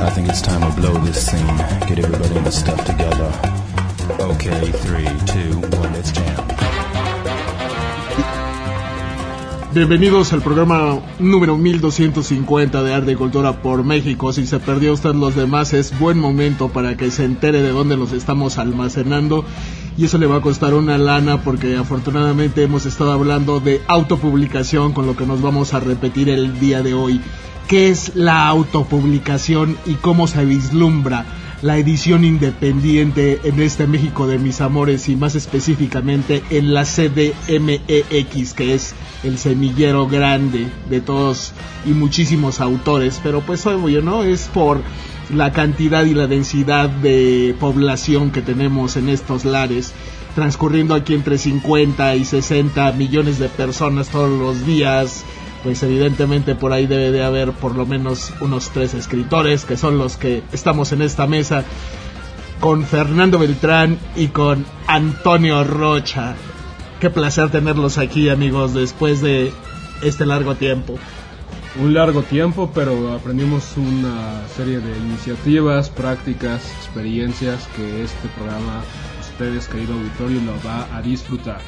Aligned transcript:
I 0.00 0.10
think 0.10 0.28
it's 0.28 0.40
time 0.40 0.60
to 0.60 0.80
blow 0.80 0.94
this 1.04 1.26
scene. 1.26 1.56
Get 1.88 1.98
everybody 1.98 2.36
in 2.36 2.44
the 2.44 2.52
stuff 2.52 2.84
together. 2.84 3.32
Okay, 4.20 4.70
three, 4.70 5.08
two, 5.26 5.58
one, 5.76 5.92
let's 5.92 6.12
jam. 6.12 6.46
Bienvenidos 9.74 10.32
al 10.32 10.40
programa 10.42 11.00
número 11.18 11.56
1250 11.56 12.82
de 12.82 12.94
Arte 12.94 13.12
y 13.12 13.14
Cultura 13.16 13.60
por 13.60 13.82
México. 13.82 14.32
Si 14.32 14.46
se 14.46 14.60
perdió 14.60 14.92
usted 14.92 15.14
los 15.14 15.34
demás, 15.34 15.72
es 15.72 15.98
buen 15.98 16.18
momento 16.18 16.68
para 16.68 16.96
que 16.96 17.10
se 17.10 17.24
entere 17.24 17.60
de 17.60 17.70
dónde 17.70 17.96
los 17.96 18.12
estamos 18.12 18.58
almacenando. 18.58 19.44
Y 19.98 20.04
eso 20.04 20.16
le 20.16 20.26
va 20.26 20.36
a 20.36 20.40
costar 20.40 20.74
una 20.74 20.96
lana 20.96 21.42
porque 21.42 21.76
afortunadamente 21.76 22.62
hemos 22.62 22.86
estado 22.86 23.10
hablando 23.10 23.58
de 23.58 23.82
autopublicación 23.88 24.92
con 24.92 25.06
lo 25.06 25.16
que 25.16 25.26
nos 25.26 25.42
vamos 25.42 25.74
a 25.74 25.80
repetir 25.80 26.28
el 26.28 26.60
día 26.60 26.84
de 26.84 26.94
hoy. 26.94 27.20
¿Qué 27.66 27.88
es 27.88 28.14
la 28.14 28.46
autopublicación 28.46 29.76
y 29.86 29.94
cómo 29.94 30.28
se 30.28 30.44
vislumbra 30.44 31.26
la 31.62 31.78
edición 31.78 32.24
independiente 32.24 33.40
en 33.42 33.60
este 33.60 33.88
México 33.88 34.28
de 34.28 34.38
mis 34.38 34.60
amores 34.60 35.08
y 35.08 35.16
más 35.16 35.34
específicamente 35.34 36.44
en 36.50 36.72
la 36.72 36.84
CDMEX, 36.84 38.54
que 38.54 38.74
es 38.74 38.94
el 39.24 39.36
semillero 39.36 40.06
grande 40.06 40.68
de 40.88 41.00
todos 41.00 41.52
y 41.84 41.90
muchísimos 41.90 42.60
autores, 42.60 43.18
pero 43.20 43.40
pues 43.40 43.66
obvio, 43.66 44.00
¿no? 44.00 44.22
Es 44.22 44.42
por 44.54 44.80
la 45.30 45.52
cantidad 45.52 46.04
y 46.04 46.14
la 46.14 46.26
densidad 46.26 46.88
de 46.88 47.54
población 47.58 48.30
que 48.30 48.42
tenemos 48.42 48.96
en 48.96 49.08
estos 49.08 49.44
lares, 49.44 49.92
transcurriendo 50.34 50.94
aquí 50.94 51.14
entre 51.14 51.38
50 51.38 52.16
y 52.16 52.24
60 52.24 52.92
millones 52.92 53.38
de 53.38 53.48
personas 53.48 54.08
todos 54.08 54.30
los 54.30 54.64
días, 54.64 55.24
pues 55.62 55.82
evidentemente 55.82 56.54
por 56.54 56.72
ahí 56.72 56.86
debe 56.86 57.10
de 57.10 57.24
haber 57.24 57.52
por 57.52 57.74
lo 57.74 57.84
menos 57.84 58.32
unos 58.40 58.70
tres 58.70 58.94
escritores 58.94 59.64
que 59.64 59.76
son 59.76 59.98
los 59.98 60.16
que 60.16 60.42
estamos 60.52 60.92
en 60.92 61.02
esta 61.02 61.26
mesa 61.26 61.64
con 62.60 62.84
Fernando 62.84 63.38
Beltrán 63.38 63.98
y 64.16 64.28
con 64.28 64.64
Antonio 64.86 65.64
Rocha. 65.64 66.34
Qué 67.00 67.10
placer 67.10 67.50
tenerlos 67.50 67.98
aquí 67.98 68.28
amigos 68.28 68.74
después 68.74 69.20
de 69.20 69.52
este 70.02 70.26
largo 70.26 70.54
tiempo. 70.54 70.98
Un 71.80 71.94
largo 71.94 72.22
tiempo, 72.22 72.68
pero 72.74 73.12
aprendimos 73.12 73.76
una 73.76 74.48
serie 74.56 74.80
de 74.80 74.98
iniciativas, 74.98 75.88
prácticas, 75.88 76.68
experiencias 76.78 77.68
que 77.76 78.02
este 78.02 78.26
programa, 78.36 78.82
ustedes 79.20 79.68
querido 79.68 79.94
auditorio, 79.94 80.40
lo 80.40 80.54
va 80.66 80.88
a 80.92 81.00
disfrutar. 81.02 81.60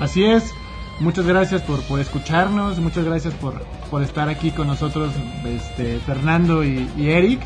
Así 0.00 0.24
es, 0.24 0.52
muchas 0.98 1.24
gracias 1.24 1.62
por, 1.62 1.80
por 1.82 2.00
escucharnos, 2.00 2.80
muchas 2.80 3.04
gracias 3.04 3.32
por, 3.34 3.62
por 3.92 4.02
estar 4.02 4.28
aquí 4.28 4.50
con 4.50 4.66
nosotros, 4.66 5.12
este, 5.46 6.00
Fernando 6.00 6.64
y, 6.64 6.90
y 6.96 7.10
Eric. 7.10 7.40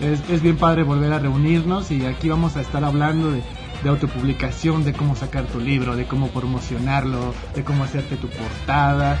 Es, 0.00 0.20
es, 0.30 0.42
bien 0.42 0.56
padre 0.56 0.82
volver 0.82 1.12
a 1.12 1.20
reunirnos 1.20 1.92
y 1.92 2.06
aquí 2.06 2.28
vamos 2.28 2.56
a 2.56 2.60
estar 2.60 2.82
hablando 2.82 3.30
de, 3.30 3.42
de, 3.84 3.88
autopublicación, 3.88 4.82
de 4.82 4.94
cómo 4.94 5.14
sacar 5.14 5.44
tu 5.44 5.60
libro, 5.60 5.94
de 5.94 6.06
cómo 6.06 6.28
promocionarlo, 6.28 7.34
de 7.54 7.62
cómo 7.62 7.84
hacerte 7.84 8.16
tu 8.16 8.26
portada, 8.28 9.16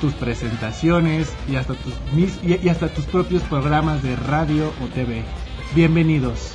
tus 0.00 0.14
presentaciones 0.14 1.32
y 1.50 1.56
hasta 1.56 1.74
tus, 1.74 1.92
mis, 2.12 2.38
y, 2.42 2.68
hasta 2.68 2.88
tus 2.88 3.04
propios 3.04 3.42
programas 3.42 4.02
de 4.02 4.16
radio 4.16 4.72
o 4.82 4.86
TV. 4.86 5.24
Bienvenidos. 5.74 6.52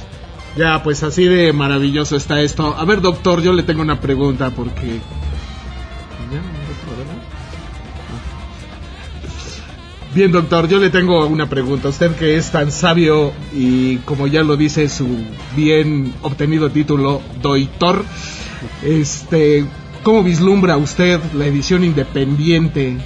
Ya, 0.58 0.82
pues 0.84 1.04
así 1.04 1.26
de 1.26 1.54
maravilloso 1.54 2.16
está 2.16 2.42
esto. 2.42 2.76
A 2.78 2.86
ver, 2.86 3.02
doctor, 3.02 3.42
yo 3.42 3.54
le 3.54 3.64
tengo 3.64 3.82
una 3.82 4.00
pregunta 4.00 4.50
porque 4.52 5.00
Bien, 10.16 10.32
doctor, 10.32 10.70
yo 10.70 10.80
le 10.80 10.90
tengo 10.90 11.28
una 11.28 11.50
pregunta. 11.50 11.90
Usted 11.90 12.16
que 12.16 12.38
es 12.38 12.50
tan 12.50 12.72
sabio 12.72 13.34
y 13.54 13.98
como 13.98 14.28
ya 14.28 14.44
lo 14.44 14.56
dice 14.56 14.88
su 14.88 15.08
bien 15.58 16.14
obtenido 16.22 16.70
título, 16.70 17.22
doitor, 17.42 18.06
este, 18.82 19.66
¿cómo 20.04 20.24
vislumbra 20.24 20.78
usted 20.78 21.20
la 21.34 21.48
edición 21.48 21.84
independiente, 21.84 22.98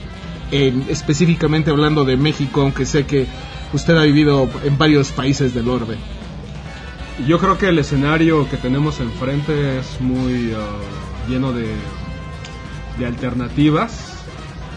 en, 0.51 0.85
específicamente 0.89 1.71
hablando 1.71 2.05
de 2.05 2.17
México, 2.17 2.61
aunque 2.61 2.85
sé 2.85 3.05
que 3.05 3.27
usted 3.73 3.97
ha 3.97 4.03
vivido 4.03 4.49
en 4.63 4.77
varios 4.77 5.11
países 5.11 5.53
del 5.53 5.69
orbe? 5.69 5.97
Yo 7.27 7.39
creo 7.39 7.57
que 7.57 7.67
el 7.67 7.79
escenario 7.79 8.49
que 8.49 8.57
tenemos 8.57 8.99
enfrente 8.99 9.79
es 9.79 9.99
muy 9.99 10.53
uh, 10.53 11.29
lleno 11.29 11.51
de, 11.51 11.67
de 12.97 13.05
alternativas 13.05 14.13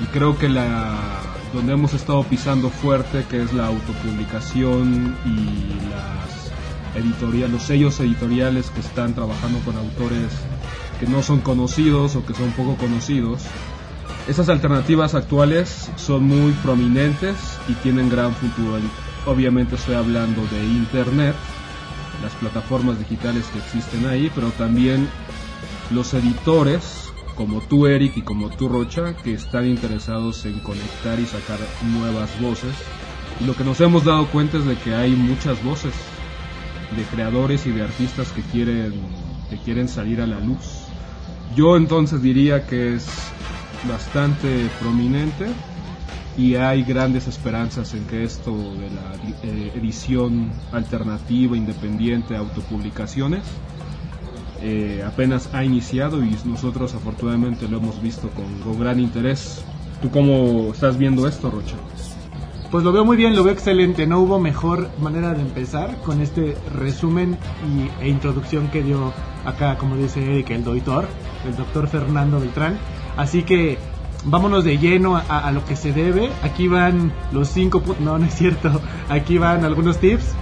y 0.02 0.06
creo 0.06 0.36
que 0.36 0.48
la 0.48 1.22
donde 1.52 1.74
hemos 1.74 1.92
estado 1.92 2.22
pisando 2.24 2.70
fuerte, 2.70 3.24
que 3.28 3.42
es 3.42 3.52
la 3.52 3.66
autopublicación 3.66 5.16
y 5.26 5.90
las 5.90 6.50
editoriales, 6.96 7.50
los 7.50 7.62
sellos 7.62 8.00
editoriales 8.00 8.70
que 8.70 8.80
están 8.80 9.14
trabajando 9.14 9.58
con 9.60 9.76
autores 9.76 10.32
que 10.98 11.06
no 11.06 11.22
son 11.22 11.40
conocidos 11.40 12.16
o 12.16 12.24
que 12.24 12.34
son 12.34 12.50
poco 12.52 12.76
conocidos. 12.76 13.42
Esas 14.28 14.48
alternativas 14.48 15.14
actuales 15.14 15.90
son 15.96 16.24
muy 16.24 16.52
prominentes 16.62 17.36
y 17.68 17.72
tienen 17.74 18.08
gran 18.08 18.32
futuro. 18.34 18.78
Obviamente 19.26 19.74
estoy 19.74 19.96
hablando 19.96 20.46
de 20.46 20.64
Internet, 20.64 21.34
las 22.22 22.32
plataformas 22.34 22.98
digitales 23.00 23.46
que 23.46 23.58
existen 23.58 24.06
ahí, 24.06 24.30
pero 24.32 24.50
también 24.50 25.08
los 25.90 26.14
editores 26.14 27.12
como 27.34 27.60
tú 27.62 27.86
Eric 27.86 28.16
y 28.16 28.22
como 28.22 28.48
tú 28.50 28.68
Rocha, 28.68 29.14
que 29.14 29.34
están 29.34 29.66
interesados 29.66 30.44
en 30.44 30.58
conectar 30.60 31.18
y 31.18 31.26
sacar 31.26 31.58
nuevas 31.92 32.30
voces. 32.40 32.74
Y 33.40 33.44
lo 33.44 33.56
que 33.56 33.64
nos 33.64 33.80
hemos 33.80 34.04
dado 34.04 34.26
cuenta 34.26 34.58
es 34.58 34.64
de 34.64 34.76
que 34.76 34.94
hay 34.94 35.12
muchas 35.12 35.62
voces 35.64 35.94
de 36.96 37.02
creadores 37.04 37.66
y 37.66 37.72
de 37.72 37.82
artistas 37.82 38.30
que 38.32 38.42
quieren, 38.42 38.92
que 39.50 39.56
quieren 39.56 39.88
salir 39.88 40.20
a 40.20 40.26
la 40.26 40.38
luz. 40.38 40.84
Yo 41.56 41.76
entonces 41.76 42.22
diría 42.22 42.66
que 42.66 42.94
es 42.94 43.06
bastante 43.88 44.68
prominente 44.80 45.46
y 46.36 46.54
hay 46.54 46.82
grandes 46.82 47.28
esperanzas 47.28 47.92
en 47.94 48.04
que 48.06 48.24
esto 48.24 48.52
de 48.52 48.90
la 48.90 49.12
eh, 49.42 49.72
edición 49.74 50.50
alternativa, 50.72 51.56
independiente, 51.56 52.36
autopublicaciones, 52.36 53.42
eh, 54.62 55.02
apenas 55.06 55.50
ha 55.52 55.64
iniciado 55.64 56.22
y 56.24 56.36
nosotros 56.44 56.94
afortunadamente 56.94 57.68
lo 57.68 57.78
hemos 57.78 58.00
visto 58.00 58.30
con, 58.30 58.60
con, 58.60 58.80
gran 58.80 59.00
interés. 59.00 59.64
¿Tú 60.00 60.10
cómo 60.10 60.70
estás 60.72 60.96
viendo 60.96 61.26
esto, 61.26 61.50
Rocha? 61.50 61.76
Pues 62.70 62.84
lo 62.84 62.92
veo 62.92 63.04
muy 63.04 63.16
bien, 63.16 63.36
lo 63.36 63.44
veo 63.44 63.52
excelente. 63.52 64.06
No 64.06 64.20
hubo 64.20 64.38
mejor 64.38 64.88
manera 65.00 65.34
de 65.34 65.42
empezar 65.42 65.96
con 65.98 66.22
este 66.22 66.56
resumen 66.74 67.36
y, 67.68 68.04
e 68.04 68.08
introducción 68.08 68.68
que 68.68 68.82
dio 68.82 69.12
acá, 69.44 69.76
como 69.76 69.96
dice 69.96 70.24
Eric, 70.24 70.50
el 70.50 70.64
doctor, 70.64 71.06
el 71.46 71.56
doctor 71.56 71.88
Fernando 71.88 72.40
Beltrán. 72.40 72.78
Así 73.16 73.42
que 73.42 73.78
vámonos 74.24 74.64
de 74.64 74.78
lleno 74.78 75.16
a, 75.16 75.50
lo 75.52 75.64
que 75.64 75.76
se 75.76 75.92
debe. 75.92 76.30
Aquí 76.42 76.68
van 76.68 77.12
los 77.32 77.48
cinco, 77.48 77.82
no, 78.00 78.18
no 78.18 78.26
es 78.26 78.34
cierto. 78.34 78.80
Aquí 79.08 79.38
van 79.38 79.64
algunos 79.64 79.98
tips 79.98 80.34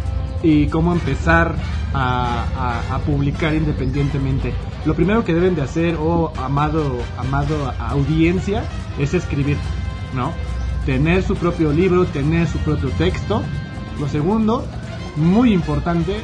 y 0.43 0.69
cómo 0.69 0.93
empezar 0.93 1.55
a, 1.93 2.45
a, 2.57 2.95
a, 2.95 2.99
publicar 3.01 3.55
independientemente. 3.55 4.55
Lo 4.85 4.95
primero 4.95 5.25
que 5.25 5.35
deben 5.35 5.55
de 5.55 5.63
hacer, 5.63 5.97
oh 6.01 6.33
amado, 6.37 6.99
amado 7.19 7.73
audiencia, 7.79 8.65
es 8.99 9.15
escribir, 9.15 9.59
¿no? 10.15 10.33
Tener 10.87 11.23
su 11.23 11.37
propio 11.37 11.73
libro, 11.73 12.07
tener 12.07 12.47
su 12.47 12.59
propio 12.59 12.91
texto. 12.91 13.43
Lo 13.99 14.09
segundo, 14.09 14.65
muy 15.17 15.53
importante, 15.53 16.17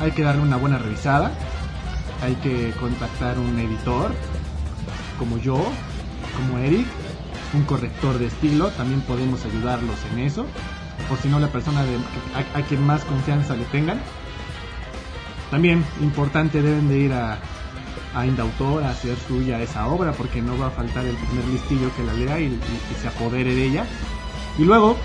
hay 0.00 0.10
que 0.12 0.22
darle 0.22 0.42
una 0.42 0.56
buena 0.56 0.78
revisada. 0.78 1.32
Hay 2.20 2.34
que 2.36 2.72
contactar 2.80 3.38
un 3.38 3.58
editor, 3.60 4.10
como 5.18 5.38
yo, 5.38 5.62
como 6.36 6.58
Eric, 6.58 6.86
un 7.54 7.62
corrector 7.64 8.18
de 8.18 8.26
estilo, 8.26 8.68
también 8.68 9.00
podemos 9.02 9.44
ayudarlos 9.44 9.96
en 10.12 10.20
eso 10.20 10.46
o 11.10 11.16
si 11.16 11.28
no 11.28 11.38
la 11.40 11.48
persona 11.48 11.84
de, 11.84 11.96
a, 12.54 12.62
quien 12.62 12.84
más 12.84 13.04
confianza 13.04 13.56
le 13.56 13.64
tengan. 13.66 14.00
También 15.50 15.84
importante 16.00 16.60
deben 16.60 16.88
de 16.88 16.98
ir 16.98 17.12
a, 17.12 17.38
a 18.14 18.26
Indautor 18.26 18.82
a 18.82 18.90
hacer 18.90 19.16
suya 19.16 19.62
esa 19.62 19.86
obra 19.88 20.12
porque 20.12 20.42
no 20.42 20.58
va 20.58 20.66
a 20.66 20.70
faltar 20.70 21.06
el 21.06 21.16
primer 21.16 21.44
listillo 21.46 21.90
que 21.96 22.02
la 22.04 22.12
lea 22.12 22.40
y, 22.40 22.46
y, 22.46 23.00
se 23.00 23.08
apodere 23.08 23.54
de 23.54 23.64
ella. 23.64 23.86
Y 24.58 24.64
luego, 24.64 24.96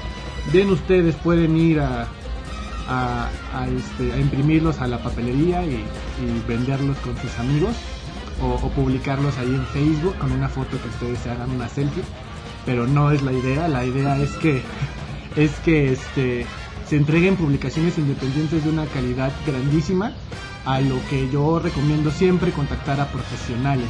bien 0.51 0.69
ustedes 0.69 1.15
pueden 1.15 1.55
ir 1.55 1.79
a, 1.79 2.07
a, 2.89 3.29
este, 3.67 4.19
imprimirlos 4.19 4.81
a 4.81 4.87
la 4.87 5.01
papelería 5.01 5.65
y 5.65 5.85
venderlos 6.47 6.97
con 6.97 7.15
sus 7.17 7.39
amigos 7.39 7.75
o, 8.41 8.57
publicarlos 8.69 9.37
ahí 9.37 9.53
en 9.53 9.65
Facebook 9.67 10.17
con 10.17 10.31
una 10.31 10.49
foto 10.49 10.81
que 10.81 10.87
ustedes 10.89 11.19
se 11.19 11.31
hagan 11.31 11.51
una 11.51 11.69
selfie. 11.69 12.03
Pero 12.65 12.87
no 12.87 13.11
es 13.11 13.21
la 13.21 13.33
idea, 13.33 13.67
la 13.67 13.85
idea 13.85 14.17
es 14.17 14.31
que 14.33 14.61
es 15.35 15.51
que 15.65 15.91
este, 15.91 16.45
se 16.87 16.95
entreguen 16.95 17.35
publicaciones 17.35 17.97
independientes 17.97 18.63
de 18.63 18.69
una 18.69 18.85
calidad 18.85 19.31
grandísima, 19.45 20.13
a 20.65 20.79
lo 20.79 20.95
que 21.09 21.29
yo 21.29 21.59
recomiendo 21.59 22.11
siempre 22.11 22.51
contactar 22.51 23.01
a 23.01 23.07
profesionales, 23.07 23.89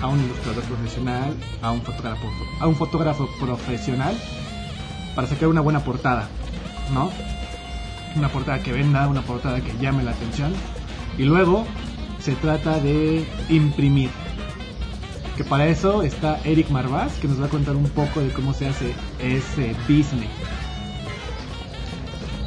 a 0.00 0.08
un 0.08 0.18
ilustrador 0.18 0.64
profesional, 0.64 1.36
a 1.62 1.70
un 1.70 1.82
fotógrafo, 1.82 2.26
a 2.58 2.66
un 2.66 2.74
fotógrafo 2.74 3.28
profesional, 3.38 4.16
para 5.14 5.28
sacar 5.28 5.48
una 5.48 5.60
buena 5.60 5.84
portada, 5.84 6.28
¿no? 6.92 7.10
una 8.16 8.28
portada 8.28 8.60
que 8.62 8.72
venda, 8.72 9.08
una 9.08 9.22
portada 9.22 9.60
que 9.60 9.72
llame 9.78 10.02
la 10.02 10.12
atención. 10.12 10.52
Y 11.18 11.24
luego 11.24 11.66
se 12.20 12.32
trata 12.34 12.78
de 12.78 13.24
imprimir. 13.48 14.10
Que 15.36 15.44
para 15.44 15.68
eso 15.68 16.02
está 16.02 16.40
Eric 16.44 16.70
Marvaz, 16.70 17.18
que 17.18 17.28
nos 17.28 17.40
va 17.40 17.46
a 17.46 17.48
contar 17.48 17.76
un 17.76 17.88
poco 17.88 18.20
de 18.20 18.28
cómo 18.30 18.52
se 18.52 18.68
hace 18.68 18.92
ese 19.18 19.74
business. 19.88 20.28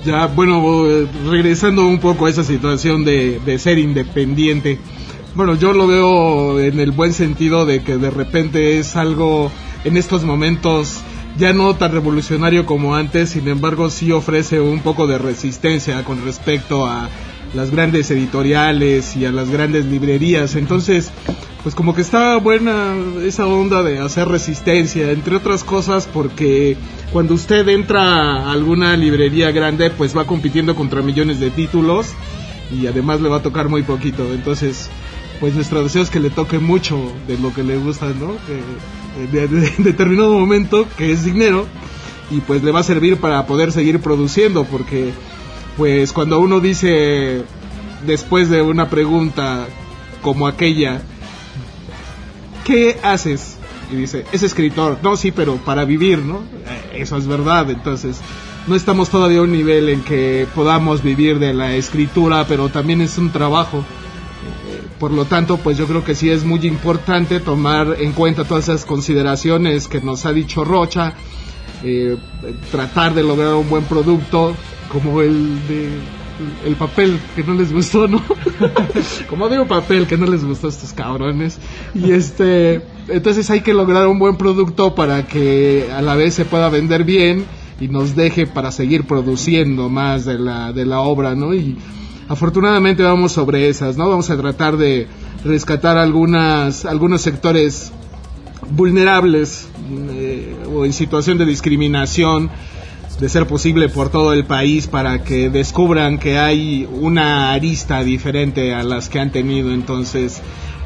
Ya, 0.06 0.28
bueno, 0.28 0.86
regresando 1.30 1.88
un 1.88 2.00
poco 2.00 2.26
a 2.26 2.30
esa 2.30 2.44
situación 2.44 3.06
de, 3.06 3.40
de 3.40 3.58
ser 3.58 3.80
independiente. 3.80 4.78
Bueno, 5.34 5.56
yo 5.56 5.74
lo 5.74 5.88
veo 5.88 6.60
en 6.60 6.80
el 6.80 6.92
buen 6.92 7.14
sentido 7.14 7.66
de 7.66 7.84
que 7.84 7.98
de 7.98 8.12
repente 8.12 8.78
es 8.78 8.96
algo 8.96 9.50
en 9.84 9.98
estos 9.98 10.24
momentos 10.24 11.02
ya 11.38 11.54
no 11.54 11.76
tan 11.76 11.92
revolucionario 11.92 12.66
como 12.66 12.96
antes, 12.96 13.32
sin 13.32 13.48
embargo 13.48 13.90
sí 13.90 14.12
ofrece 14.12 14.60
un 14.60 14.82
poco 14.82 15.08
de 15.08 15.18
resistencia 15.18 16.04
con 16.04 16.24
respecto 16.24 16.86
a 16.86 17.10
las 17.54 17.72
grandes 17.72 18.10
editoriales 18.12 19.16
y 19.16 19.26
a 19.26 19.32
las 19.32 19.50
grandes 19.50 19.86
librerías. 19.86 20.56
Entonces, 20.56 21.12
pues 21.64 21.76
como 21.76 21.96
que 21.96 22.02
está 22.02 22.38
buena 22.38 22.96
esa 23.24 23.48
onda 23.48 23.84
de 23.84 24.00
hacer 24.00 24.28
resistencia, 24.28 25.12
entre 25.12 25.36
otras 25.36 25.64
cosas 25.64 26.10
porque 26.12 26.76
cuando 27.12 27.34
usted 27.36 27.68
entra 27.70 28.02
a 28.02 28.52
alguna 28.52 28.98
librería 28.98 29.52
grande, 29.52 29.90
pues 29.90 30.16
va 30.16 30.26
compitiendo 30.26 30.76
contra 30.76 31.02
millones 31.02 31.40
de 31.40 31.52
títulos 31.52 32.08
y 32.72 32.88
además 32.88 33.22
le 33.22 33.30
va 33.30 33.38
a 33.38 33.42
tocar 33.42 33.70
muy 33.70 33.84
poquito. 33.84 34.34
Entonces, 34.34 34.90
pues 35.40 35.56
nuestro 35.56 35.84
deseo 35.84 36.02
es 36.02 36.10
que 36.10 36.20
le 36.20 36.30
toque 36.30 36.60
mucho 36.60 36.98
de 37.28 37.38
lo 37.38 37.54
que 37.54 37.64
le 37.64 37.78
gusta, 37.78 38.08
¿no? 38.08 38.34
Que, 38.48 39.28
de 39.28 39.48
determinado 39.78 40.34
momento, 40.34 40.88
que 40.98 41.12
es 41.12 41.24
dinero, 41.24 41.68
y 42.32 42.40
pues 42.40 42.64
le 42.64 42.72
va 42.72 42.80
a 42.80 42.84
servir 42.84 43.18
para 43.18 43.46
poder 43.46 43.72
seguir 43.72 44.00
produciendo, 44.00 44.64
porque 44.64 45.12
pues 45.78 46.14
cuando 46.14 46.40
uno 46.40 46.60
dice 46.60 47.44
después 48.06 48.50
de 48.50 48.62
una 48.62 48.90
pregunta 48.90 49.68
como 50.22 50.48
aquella, 50.48 51.02
¿qué 52.66 52.98
haces? 53.04 53.58
Y 53.92 53.96
dice, 53.96 54.26
es 54.32 54.44
escritor. 54.44 55.00
No, 55.04 55.18
sí, 55.18 55.32
pero 55.32 55.58
para 55.58 55.86
vivir, 55.86 56.20
¿no? 56.20 56.42
Eso 56.94 57.18
es 57.18 57.28
verdad. 57.28 57.70
Entonces, 57.70 58.20
no 58.68 58.76
estamos 58.76 59.10
todavía 59.10 59.40
a 59.40 59.44
un 59.44 59.52
nivel 59.52 59.90
en 59.90 60.02
que 60.02 60.48
podamos 60.56 61.04
vivir 61.04 61.40
de 61.40 61.54
la 61.54 61.76
escritura, 61.76 62.46
pero 62.48 62.70
también 62.70 63.02
es 63.02 63.18
un 63.18 63.32
trabajo. 63.32 63.80
Eh, 63.80 64.82
Por 65.00 65.12
lo 65.12 65.26
tanto, 65.26 65.58
pues 65.58 65.78
yo 65.78 65.86
creo 65.86 66.04
que 66.04 66.16
sí 66.16 66.30
es 66.30 66.44
muy 66.46 66.66
importante 66.66 67.40
tomar 67.40 67.98
en 68.00 68.14
cuenta 68.14 68.46
todas 68.46 68.70
esas 68.70 68.86
consideraciones 68.86 69.88
que 69.88 70.02
nos 70.02 70.26
ha 70.26 70.32
dicho 70.32 70.64
Rocha, 70.64 71.14
eh, 71.84 72.18
tratar 72.72 73.14
de 73.14 73.24
lograr 73.24 73.56
un 73.56 73.70
buen 73.70 73.84
producto 73.84 74.56
como 74.94 75.22
el 75.22 75.68
de 75.68 75.90
el 76.66 76.76
papel 76.76 77.20
que 77.36 77.44
no 77.44 77.54
les 77.54 77.72
gustó, 77.72 78.08
¿no? 78.08 78.22
como 79.30 79.50
digo 79.50 79.68
papel 79.68 80.08
que 80.08 80.18
no 80.18 80.26
les 80.26 80.44
gustó 80.44 80.68
a 80.68 80.70
estos 80.72 80.94
cabrones 80.94 81.58
y 81.94 82.12
este 82.12 82.82
entonces 83.08 83.50
hay 83.50 83.62
que 83.62 83.74
lograr 83.74 84.08
un 84.08 84.20
buen 84.20 84.36
producto 84.36 84.96
para 84.96 85.28
que 85.28 85.90
a 85.94 86.02
la 86.02 86.16
vez 86.16 86.34
se 86.34 86.46
pueda 86.46 86.70
vender 86.70 87.04
bien 87.04 87.46
y 87.80 87.88
nos 87.88 88.16
deje 88.16 88.48
para 88.48 88.72
seguir 88.72 89.06
produciendo 89.06 89.90
más 89.90 90.26
de 90.26 90.40
la 90.40 90.72
de 90.72 90.86
la 90.86 91.02
obra, 91.02 91.36
¿no? 91.36 91.54
Y 91.54 91.78
afortunadamente 92.28 93.04
vamos 93.04 93.32
sobre 93.32 93.68
esas, 93.68 93.98
¿no? 93.98 94.10
Vamos 94.10 94.30
a 94.30 94.38
tratar 94.38 94.78
de 94.78 95.08
rescatar 95.44 95.98
algunas 95.98 96.86
algunos 96.86 97.22
sectores 97.22 97.92
vulnerables 98.72 99.68
eh, 100.12 100.56
o 100.74 100.86
en 100.86 100.94
situación 100.94 101.38
de 101.38 101.46
discriminación 101.46 102.50
de 103.20 103.30
ser 103.30 103.48
posible 103.48 103.90
por 103.90 104.10
todo 104.10 104.34
el 104.34 104.46
país 104.46 104.88
para 104.88 105.24
que 105.24 105.50
descubran 105.50 106.18
que 106.18 106.38
hay 106.38 106.88
una 106.92 107.52
arista 107.54 108.04
diferente 108.04 108.74
a 108.74 108.84
las 108.84 109.10
que 109.10 109.20
han 109.20 109.32
tenido. 109.32 109.72
Entonces 109.72 110.42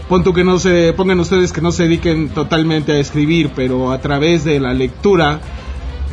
punto 0.10 0.34
que 0.34 0.44
no 0.44 0.60
se 0.60 0.94
pongan 0.94 1.20
ustedes 1.20 1.52
que 1.52 1.62
no 1.62 1.72
se 1.72 1.84
dediquen 1.84 2.30
totalmente 2.30 2.94
a 2.94 2.98
escribir 2.98 3.52
pero 3.54 3.92
a 3.92 4.00
través 4.00 4.46
de 4.46 4.58
la 4.60 4.74
lectura 4.74 5.42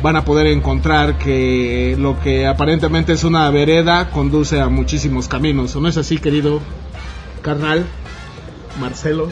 van 0.03 0.17
a 0.17 0.25
poder 0.25 0.47
encontrar 0.47 1.17
que 1.17 1.95
lo 1.97 2.19
que 2.19 2.45
aparentemente 2.45 3.13
es 3.13 3.23
una 3.23 3.49
vereda 3.51 4.09
conduce 4.09 4.59
a 4.59 4.67
muchísimos 4.67 5.27
caminos. 5.27 5.75
¿o 5.75 5.81
no 5.81 5.87
es 5.87 5.97
así 5.97 6.17
querido 6.17 6.59
carnal 7.41 7.85
Marcelo. 8.79 9.29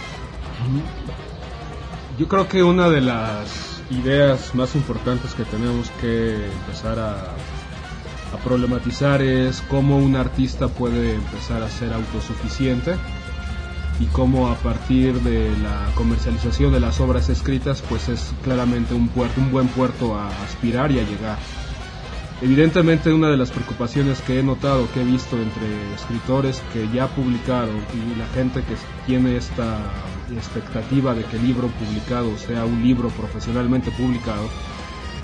Yo 2.17 2.27
creo 2.27 2.47
que 2.47 2.63
una 2.63 2.89
de 2.89 3.01
las 3.01 3.62
ideas 3.89 4.55
más 4.55 4.75
importantes 4.75 5.33
que 5.33 5.43
tenemos 5.43 5.89
que 6.01 6.45
empezar 6.45 6.99
a, 6.99 7.15
a 8.33 8.37
problematizar 8.43 9.21
es 9.21 9.61
cómo 9.61 9.97
un 9.97 10.15
artista 10.15 10.67
puede 10.67 11.15
empezar 11.15 11.61
a 11.61 11.69
ser 11.69 11.93
autosuficiente 11.93 12.95
y 13.99 14.05
cómo 14.07 14.49
a 14.49 14.55
partir 14.55 15.13
de 15.21 15.51
la 15.57 15.91
comercialización 15.95 16.73
de 16.73 16.79
las 16.79 16.99
obras 16.99 17.29
escritas 17.29 17.83
pues 17.87 18.09
es 18.09 18.33
claramente 18.43 18.93
un 18.93 19.07
puerto, 19.07 19.39
un 19.39 19.51
buen 19.51 19.67
puerto 19.67 20.17
a 20.17 20.29
aspirar 20.43 20.91
y 20.91 20.99
a 20.99 21.03
llegar. 21.03 21.37
Evidentemente 22.41 23.13
una 23.13 23.29
de 23.29 23.37
las 23.37 23.51
preocupaciones 23.51 24.19
que 24.21 24.39
he 24.39 24.43
notado, 24.43 24.87
que 24.93 25.01
he 25.01 25.05
visto 25.05 25.37
entre 25.37 25.93
escritores 25.95 26.61
que 26.73 26.89
ya 26.93 27.07
publicaron 27.07 27.77
y 27.93 28.19
la 28.19 28.27
gente 28.27 28.61
que 28.63 28.75
tiene 29.05 29.37
esta 29.37 29.77
expectativa 30.31 31.13
de 31.13 31.23
que 31.23 31.37
el 31.37 31.45
libro 31.45 31.67
publicado 31.67 32.37
sea 32.37 32.65
un 32.65 32.81
libro 32.81 33.09
profesionalmente 33.09 33.91
publicado, 33.91 34.49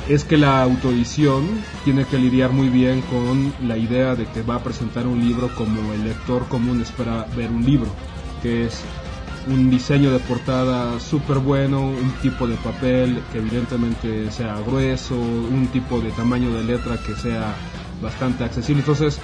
es 0.08 0.24
que 0.24 0.38
la 0.38 0.64
autoedición 0.64 1.48
tiene 1.84 2.06
que 2.06 2.18
lidiar 2.18 2.52
muy 2.52 2.70
bien 2.70 3.02
con 3.02 3.54
la 3.68 3.78
idea 3.78 4.16
de 4.16 4.26
que 4.26 4.42
va 4.42 4.56
a 4.56 4.64
presentar 4.64 5.06
un 5.06 5.20
libro 5.20 5.50
como 5.56 5.94
el 5.94 6.04
lector 6.04 6.48
común 6.48 6.82
espera 6.82 7.28
ver 7.36 7.52
un 7.52 7.64
libro, 7.64 7.90
que 8.42 8.66
es 8.66 8.82
un 9.48 9.70
diseño 9.70 10.12
de 10.12 10.20
portada 10.20 11.00
súper 11.00 11.40
bueno, 11.40 11.82
un 11.82 12.12
tipo 12.22 12.48
de 12.48 12.56
papel 12.56 13.22
que 13.32 13.40
evidentemente 13.40 14.32
sea 14.32 14.60
grueso, 14.66 15.16
un 15.16 15.68
tipo 15.72 16.00
de 16.02 16.12
tamaño 16.12 16.52
de 16.54 16.64
letra 16.64 16.98
que 16.98 17.16
sea 17.16 17.54
bastante 18.02 18.44
accesible. 18.44 18.82
Entonces, 18.82 19.20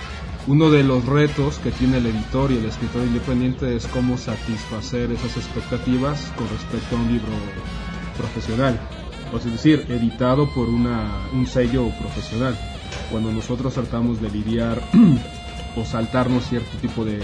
uno 0.48 0.70
de 0.70 0.84
los 0.84 1.06
retos 1.06 1.58
que 1.58 1.72
tiene 1.72 1.98
el 1.98 2.06
editor 2.06 2.52
y 2.52 2.58
el 2.58 2.66
escritor 2.66 3.04
independiente 3.04 3.76
es 3.76 3.88
cómo 3.88 4.18
satisfacer 4.18 5.12
esas 5.12 5.38
expectativas 5.38 6.32
con 6.38 6.48
respecto 6.50 6.96
a 6.96 7.00
un 7.00 7.12
libro 7.12 7.34
profesional, 8.16 8.80
o 9.34 9.38
es 9.38 9.46
decir, 9.46 9.86
editado 9.90 10.48
por 10.54 10.70
una, 10.70 11.28
un 11.34 11.48
sello 11.48 11.90
profesional. 12.00 12.56
Cuando 13.10 13.32
nosotros 13.32 13.74
tratamos 13.74 14.22
de 14.22 14.30
lidiar 14.30 14.82
o 15.76 15.84
saltarnos 15.84 16.48
cierto 16.48 16.78
tipo 16.78 17.04
de, 17.04 17.20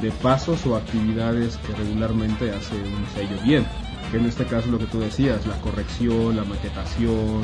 de 0.00 0.10
pasos 0.22 0.64
o 0.66 0.76
actividades 0.76 1.56
que 1.58 1.74
regularmente 1.74 2.50
hace 2.52 2.76
un 2.76 3.04
sello 3.14 3.42
bien, 3.42 3.66
que 4.12 4.18
en 4.18 4.26
este 4.26 4.44
caso 4.44 4.70
lo 4.70 4.78
que 4.78 4.86
tú 4.86 5.00
decías, 5.00 5.44
la 5.46 5.60
corrección, 5.60 6.36
la 6.36 6.44
maquetación, 6.44 7.42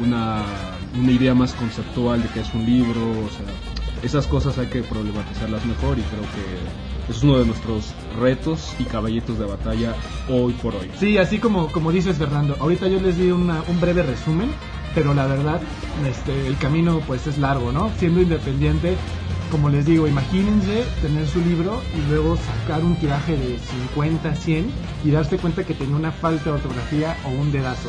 una, 0.00 0.44
una 0.96 1.10
idea 1.10 1.34
más 1.34 1.52
conceptual 1.54 2.22
de 2.22 2.28
que 2.28 2.40
es 2.40 2.54
un 2.54 2.64
libro, 2.64 3.10
o 3.10 3.28
sea, 3.28 3.73
esas 4.04 4.26
cosas 4.26 4.58
hay 4.58 4.66
que 4.66 4.82
problematizarlas 4.82 5.64
mejor 5.64 5.98
y 5.98 6.02
creo 6.02 6.22
que 6.22 7.12
es 7.12 7.22
uno 7.22 7.38
de 7.38 7.46
nuestros 7.46 7.92
retos 8.18 8.74
y 8.78 8.84
caballitos 8.84 9.38
de 9.38 9.46
batalla 9.46 9.94
hoy 10.28 10.52
por 10.54 10.74
hoy. 10.74 10.90
Sí, 10.98 11.18
así 11.18 11.38
como, 11.38 11.68
como 11.72 11.90
dices 11.90 12.16
Fernando, 12.16 12.56
ahorita 12.60 12.88
yo 12.88 13.00
les 13.00 13.16
di 13.16 13.30
un 13.30 13.50
breve 13.80 14.02
resumen, 14.02 14.50
pero 14.94 15.14
la 15.14 15.26
verdad, 15.26 15.60
este, 16.08 16.46
el 16.46 16.56
camino 16.58 17.00
pues 17.06 17.26
es 17.26 17.38
largo, 17.38 17.72
¿no? 17.72 17.90
Siendo 17.98 18.20
independiente, 18.20 18.96
como 19.50 19.68
les 19.68 19.86
digo, 19.86 20.06
imagínense 20.06 20.84
tener 21.00 21.26
su 21.26 21.40
libro 21.40 21.80
y 21.96 22.10
luego 22.10 22.36
sacar 22.36 22.82
un 22.82 22.96
tiraje 22.96 23.36
de 23.36 23.58
50, 23.58 24.34
100 24.34 24.70
y 25.04 25.10
darse 25.10 25.38
cuenta 25.38 25.64
que 25.64 25.74
tenía 25.74 25.96
una 25.96 26.12
falta 26.12 26.44
de 26.44 26.50
ortografía 26.50 27.16
o 27.24 27.28
un 27.28 27.52
dedazo. 27.52 27.88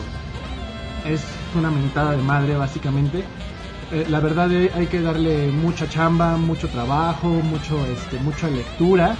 Es 1.05 1.23
una 1.57 1.71
mentada 1.71 2.11
de 2.11 2.21
madre 2.23 2.55
básicamente. 2.55 3.23
Eh, 3.91 4.05
la 4.09 4.19
verdad 4.19 4.51
eh, 4.51 4.71
hay 4.73 4.87
que 4.87 5.01
darle 5.01 5.51
mucha 5.51 5.87
chamba, 5.87 6.37
mucho 6.37 6.67
trabajo, 6.69 7.27
mucho, 7.27 7.85
este, 7.85 8.17
mucha 8.19 8.49
lectura. 8.49 9.15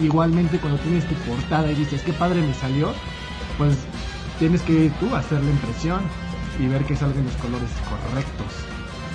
Igualmente 0.00 0.58
cuando 0.58 0.78
tienes 0.80 1.06
tu 1.06 1.14
portada 1.14 1.70
y 1.70 1.74
dices 1.74 2.02
qué 2.02 2.12
padre 2.12 2.40
me 2.40 2.54
salió, 2.54 2.92
pues 3.58 3.76
tienes 4.38 4.62
que 4.62 4.90
tú 5.00 5.14
a 5.14 5.18
hacer 5.18 5.42
la 5.42 5.50
impresión 5.50 6.00
y 6.58 6.66
ver 6.66 6.84
que 6.84 6.96
salgan 6.96 7.24
los 7.24 7.34
colores 7.36 7.70
correctos, 7.88 8.52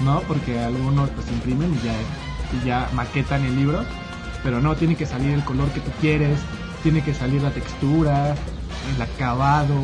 ¿no? 0.03 0.21
Porque 0.21 0.59
algunos 0.59 1.09
pues 1.11 1.27
imprimen 1.29 1.73
y 1.73 1.85
ya, 1.85 1.93
y 2.61 2.65
ya 2.65 2.89
maquetan 2.93 3.43
el 3.43 3.55
libro, 3.55 3.83
pero 4.43 4.61
no, 4.61 4.75
tiene 4.75 4.95
que 4.95 5.05
salir 5.05 5.33
el 5.33 5.43
color 5.43 5.69
que 5.69 5.79
tú 5.79 5.91
quieres, 5.99 6.39
tiene 6.83 7.03
que 7.03 7.13
salir 7.13 7.41
la 7.41 7.51
textura, 7.51 8.35
el 8.95 9.01
acabado, 9.01 9.75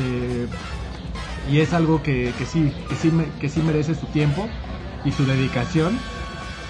eh, 0.00 0.46
y 1.50 1.58
es 1.58 1.72
algo 1.72 2.02
que, 2.02 2.32
que 2.38 2.46
sí, 2.46 2.72
que 2.88 2.96
sí, 2.96 3.12
que 3.40 3.48
sí 3.48 3.60
merece 3.60 3.94
su 3.94 4.06
tiempo 4.06 4.48
y 5.04 5.12
su 5.12 5.24
dedicación. 5.24 5.98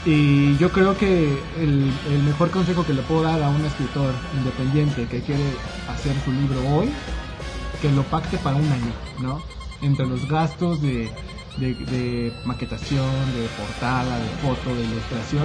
Y 0.04 0.56
yo 0.56 0.72
creo 0.72 0.96
que 0.96 1.38
el, 1.60 1.92
el 2.10 2.22
mejor 2.24 2.50
consejo 2.50 2.84
que 2.84 2.92
le 2.92 3.02
puedo 3.02 3.22
dar 3.22 3.42
a 3.42 3.50
un 3.50 3.64
escritor 3.64 4.12
independiente 4.36 5.06
que 5.06 5.20
quiere 5.20 5.44
hacer 5.88 6.14
su 6.24 6.32
libro 6.32 6.60
hoy, 6.74 6.90
que 7.80 7.90
lo 7.90 8.02
pacte 8.04 8.38
para 8.38 8.56
un 8.56 8.64
año, 8.64 8.92
¿no? 9.20 9.40
Entre 9.80 10.06
los 10.06 10.28
gastos 10.28 10.82
de, 10.82 11.08
de, 11.58 12.32
maquetación, 12.44 13.32
de 13.34 13.48
portada, 13.56 14.18
de 14.18 14.28
foto, 14.40 14.74
de 14.74 14.82
ilustración, 14.82 15.44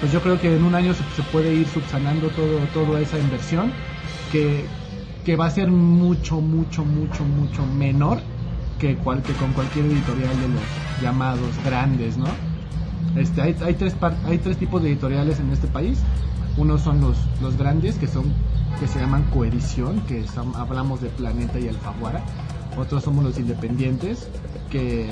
pues 0.00 0.12
yo 0.12 0.22
creo 0.22 0.40
que 0.40 0.56
en 0.56 0.64
un 0.64 0.74
año 0.74 0.94
se, 0.94 1.02
se 1.14 1.22
puede 1.30 1.52
ir 1.52 1.66
subsanando 1.68 2.28
todo, 2.28 2.58
toda 2.72 3.00
esa 3.00 3.18
inversión 3.18 3.72
que, 4.32 4.64
que 5.24 5.36
va 5.36 5.46
a 5.46 5.50
ser 5.50 5.70
mucho, 5.70 6.40
mucho, 6.40 6.84
mucho, 6.84 7.24
mucho 7.24 7.66
menor 7.66 8.20
que, 8.78 8.96
cual, 8.96 9.22
que 9.22 9.32
con 9.34 9.52
cualquier 9.52 9.86
editorial 9.86 10.30
de 10.40 10.48
los 10.48 10.62
llamados 11.02 11.50
grandes, 11.64 12.16
¿no? 12.16 12.26
Este, 13.16 13.42
hay, 13.42 13.56
hay, 13.64 13.74
tres 13.74 13.94
par- 13.94 14.16
hay 14.26 14.38
tres 14.38 14.56
tipos 14.58 14.82
de 14.82 14.90
editoriales 14.90 15.40
en 15.40 15.50
este 15.50 15.66
país. 15.66 15.98
Unos 16.56 16.82
son 16.82 17.00
los, 17.00 17.16
los 17.40 17.56
grandes, 17.56 17.96
que 17.96 18.06
son 18.06 18.24
que 18.80 18.86
se 18.86 19.00
llaman 19.00 19.24
coedición, 19.32 20.00
que 20.02 20.26
son- 20.28 20.54
hablamos 20.56 21.00
de 21.00 21.08
Planeta 21.08 21.58
y 21.58 21.68
Alfaguara. 21.68 22.20
Otros 22.76 23.02
somos 23.02 23.24
los 23.24 23.38
independientes, 23.38 24.28
que 24.70 25.08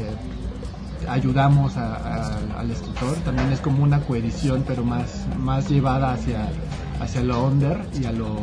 ayudamos 1.09 1.77
a- 1.77 1.97
a- 1.97 2.61
al 2.61 2.71
escritor. 2.71 3.15
También 3.25 3.51
es 3.53 3.61
como 3.61 3.83
una 3.83 4.01
coedición, 4.01 4.65
pero 4.67 4.85
más, 4.85 5.27
más 5.39 5.69
llevada 5.69 6.13
hacia, 6.13 6.49
hacia 7.01 7.23
lo 7.23 7.45
under 7.45 7.81
y 8.01 8.05
a 8.07 8.13
lo, 8.13 8.37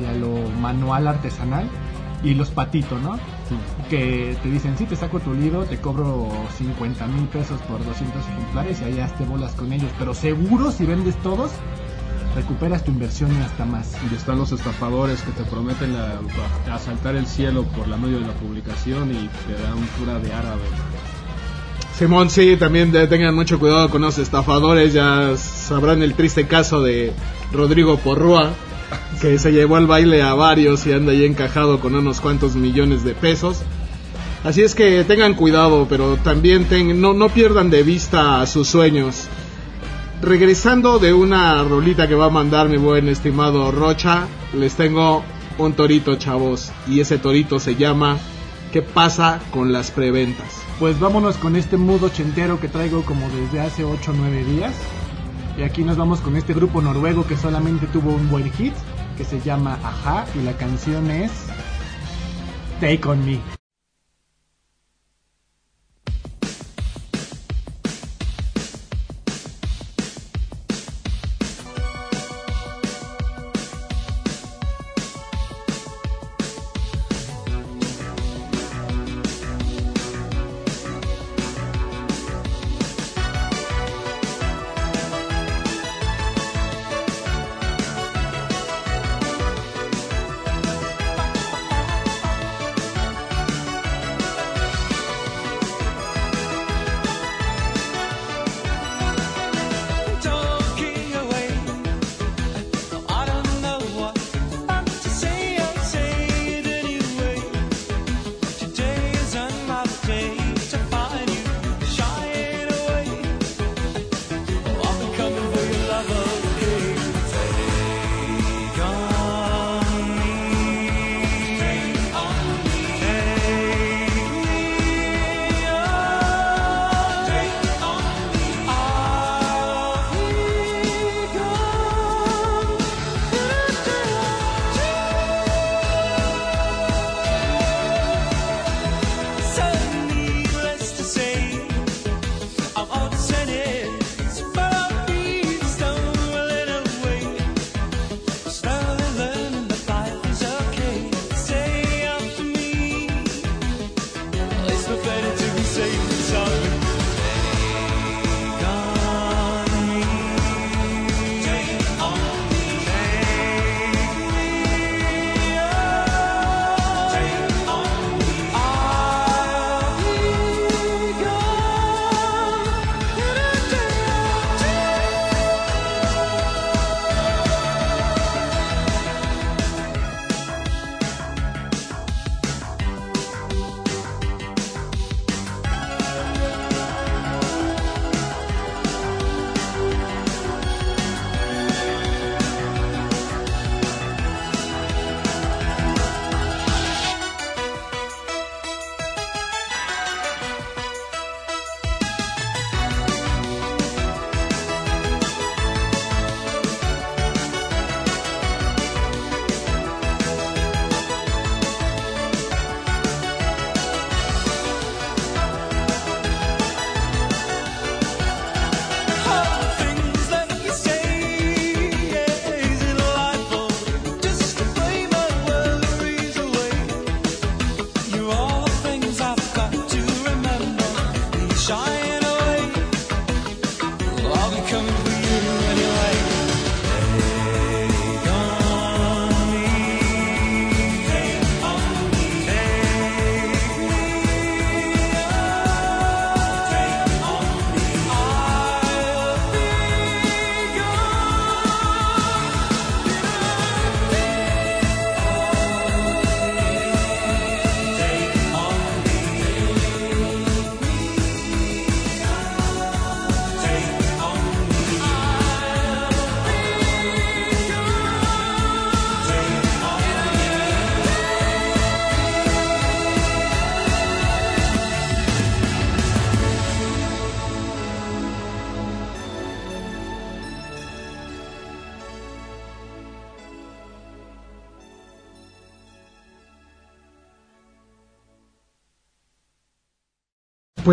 y 0.00 0.04
a 0.04 0.12
lo 0.12 0.48
manual 0.60 1.08
artesanal. 1.08 1.68
Y 2.22 2.34
los 2.34 2.50
patitos, 2.50 3.00
¿no? 3.02 3.18
Que 3.90 4.36
te 4.42 4.48
dicen, 4.50 4.76
sí, 4.78 4.84
te 4.86 4.96
saco 4.96 5.20
tu 5.20 5.34
libro, 5.34 5.64
te 5.64 5.78
cobro 5.78 6.28
50 6.58 7.06
mil 7.08 7.26
pesos 7.26 7.60
por 7.62 7.84
200 7.84 8.22
ejemplares 8.26 8.80
y 8.80 8.84
allá 8.84 9.06
te 9.16 9.24
bolas 9.24 9.52
con 9.52 9.72
ellos. 9.72 9.90
Pero 9.98 10.14
seguro, 10.14 10.70
si 10.72 10.84
vendes 10.86 11.14
todos, 11.22 11.50
recuperas 12.34 12.84
tu 12.84 12.90
inversión 12.90 13.30
y 13.38 13.42
hasta 13.42 13.64
más. 13.64 13.92
Y 14.10 14.14
están 14.14 14.38
los 14.38 14.52
estafadores 14.52 15.22
que 15.22 15.32
te 15.32 15.44
prometen 15.44 15.92
la- 15.94 16.18
asaltar 16.72 17.14
el 17.16 17.26
cielo 17.26 17.64
por 17.64 17.86
la 17.88 17.96
medio 17.96 18.18
de 18.20 18.26
la 18.26 18.32
publicación 18.34 19.10
y 19.10 19.28
te 19.46 19.62
dan 19.62 19.78
pura 19.98 20.18
de 20.18 20.32
árabe. 20.32 20.62
Simón, 21.96 22.28
sí, 22.28 22.56
también 22.56 22.90
tengan 22.90 23.34
mucho 23.36 23.60
cuidado 23.60 23.88
con 23.88 24.02
los 24.02 24.18
estafadores. 24.18 24.92
Ya 24.92 25.36
sabrán 25.36 26.02
el 26.02 26.14
triste 26.14 26.46
caso 26.48 26.82
de 26.82 27.12
Rodrigo 27.52 27.98
Porrúa, 27.98 28.50
que 29.20 29.38
se 29.38 29.52
llevó 29.52 29.76
al 29.76 29.86
baile 29.86 30.22
a 30.22 30.34
varios 30.34 30.86
y 30.86 30.92
anda 30.92 31.12
ahí 31.12 31.24
encajado 31.24 31.80
con 31.80 31.94
unos 31.94 32.20
cuantos 32.20 32.54
millones 32.56 33.04
de 33.04 33.14
pesos. 33.14 33.62
Así 34.44 34.62
es 34.62 34.74
que 34.74 35.04
tengan 35.04 35.34
cuidado, 35.34 35.86
pero 35.88 36.16
también 36.18 36.66
ten- 36.66 37.00
no, 37.00 37.14
no 37.14 37.28
pierdan 37.30 37.70
de 37.70 37.82
vista 37.82 38.44
sus 38.46 38.68
sueños. 38.68 39.26
Regresando 40.22 40.98
de 40.98 41.12
una 41.12 41.62
rolita 41.64 42.08
que 42.08 42.14
va 42.14 42.26
a 42.26 42.30
mandar 42.30 42.68
mi 42.68 42.76
buen 42.76 43.08
estimado 43.08 43.70
Rocha, 43.72 44.26
les 44.54 44.74
tengo 44.74 45.22
un 45.58 45.72
torito, 45.74 46.16
chavos. 46.16 46.72
Y 46.88 47.00
ese 47.00 47.18
torito 47.18 47.58
se 47.58 47.76
llama 47.76 48.18
¿Qué 48.72 48.82
pasa 48.82 49.40
con 49.50 49.72
las 49.72 49.90
preventas? 49.90 50.46
Pues 50.80 50.98
vámonos 50.98 51.36
con 51.36 51.56
este 51.56 51.76
mood 51.76 52.02
ochentero 52.04 52.58
que 52.58 52.68
traigo 52.68 53.02
como 53.02 53.28
desde 53.30 53.60
hace 53.60 53.84
8 53.84 54.10
o 54.10 54.14
9 54.14 54.44
días. 54.44 54.72
Y 55.56 55.62
aquí 55.62 55.84
nos 55.84 55.96
vamos 55.96 56.20
con 56.20 56.36
este 56.36 56.52
grupo 56.52 56.82
noruego 56.82 57.26
que 57.26 57.36
solamente 57.36 57.86
tuvo 57.86 58.12
un 58.12 58.28
buen 58.28 58.50
hit, 58.52 58.74
que 59.16 59.24
se 59.24 59.40
llama 59.40 59.78
Aja, 59.84 60.26
y 60.34 60.42
la 60.42 60.52
canción 60.54 61.10
es 61.10 61.30
Take 62.80 63.08
On 63.08 63.24
Me. 63.24 63.63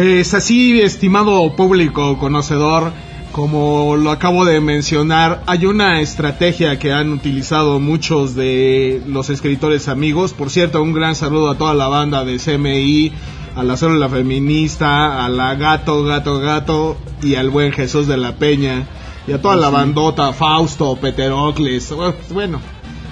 Pues 0.01 0.33
así, 0.33 0.81
estimado 0.81 1.55
público 1.55 2.17
conocedor, 2.17 2.91
como 3.31 3.95
lo 3.97 4.09
acabo 4.09 4.45
de 4.45 4.59
mencionar, 4.59 5.43
hay 5.45 5.67
una 5.67 6.01
estrategia 6.01 6.79
que 6.79 6.91
han 6.91 7.11
utilizado 7.11 7.79
muchos 7.79 8.33
de 8.33 9.03
los 9.05 9.29
escritores 9.29 9.87
amigos. 9.87 10.33
Por 10.33 10.49
cierto, 10.49 10.81
un 10.81 10.93
gran 10.93 11.13
saludo 11.13 11.51
a 11.51 11.57
toda 11.59 11.75
la 11.75 11.87
banda 11.87 12.25
de 12.25 12.39
CMI, 12.39 13.11
a 13.55 13.61
la 13.61 13.77
célula 13.77 14.09
feminista, 14.09 15.23
a 15.23 15.29
la 15.29 15.53
gato, 15.53 16.03
gato, 16.03 16.39
gato 16.39 16.97
y 17.21 17.35
al 17.35 17.51
buen 17.51 17.71
Jesús 17.71 18.07
de 18.07 18.17
la 18.17 18.37
Peña 18.37 18.87
y 19.27 19.33
a 19.33 19.39
toda 19.39 19.55
la 19.55 19.69
bandota, 19.69 20.33
Fausto, 20.33 20.95
Peterocles. 20.95 21.93
Bueno, 22.31 22.59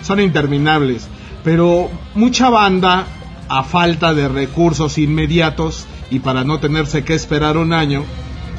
son 0.02 0.20
interminables. 0.20 1.08
Pero 1.44 1.92
mucha 2.16 2.50
banda, 2.50 3.06
a 3.50 3.64
falta 3.64 4.14
de 4.14 4.28
recursos 4.28 4.98
inmediatos 4.98 5.86
y 6.12 6.20
para 6.20 6.44
no 6.44 6.60
tenerse 6.60 7.04
que 7.04 7.16
esperar 7.16 7.58
un 7.58 7.74
año, 7.74 8.04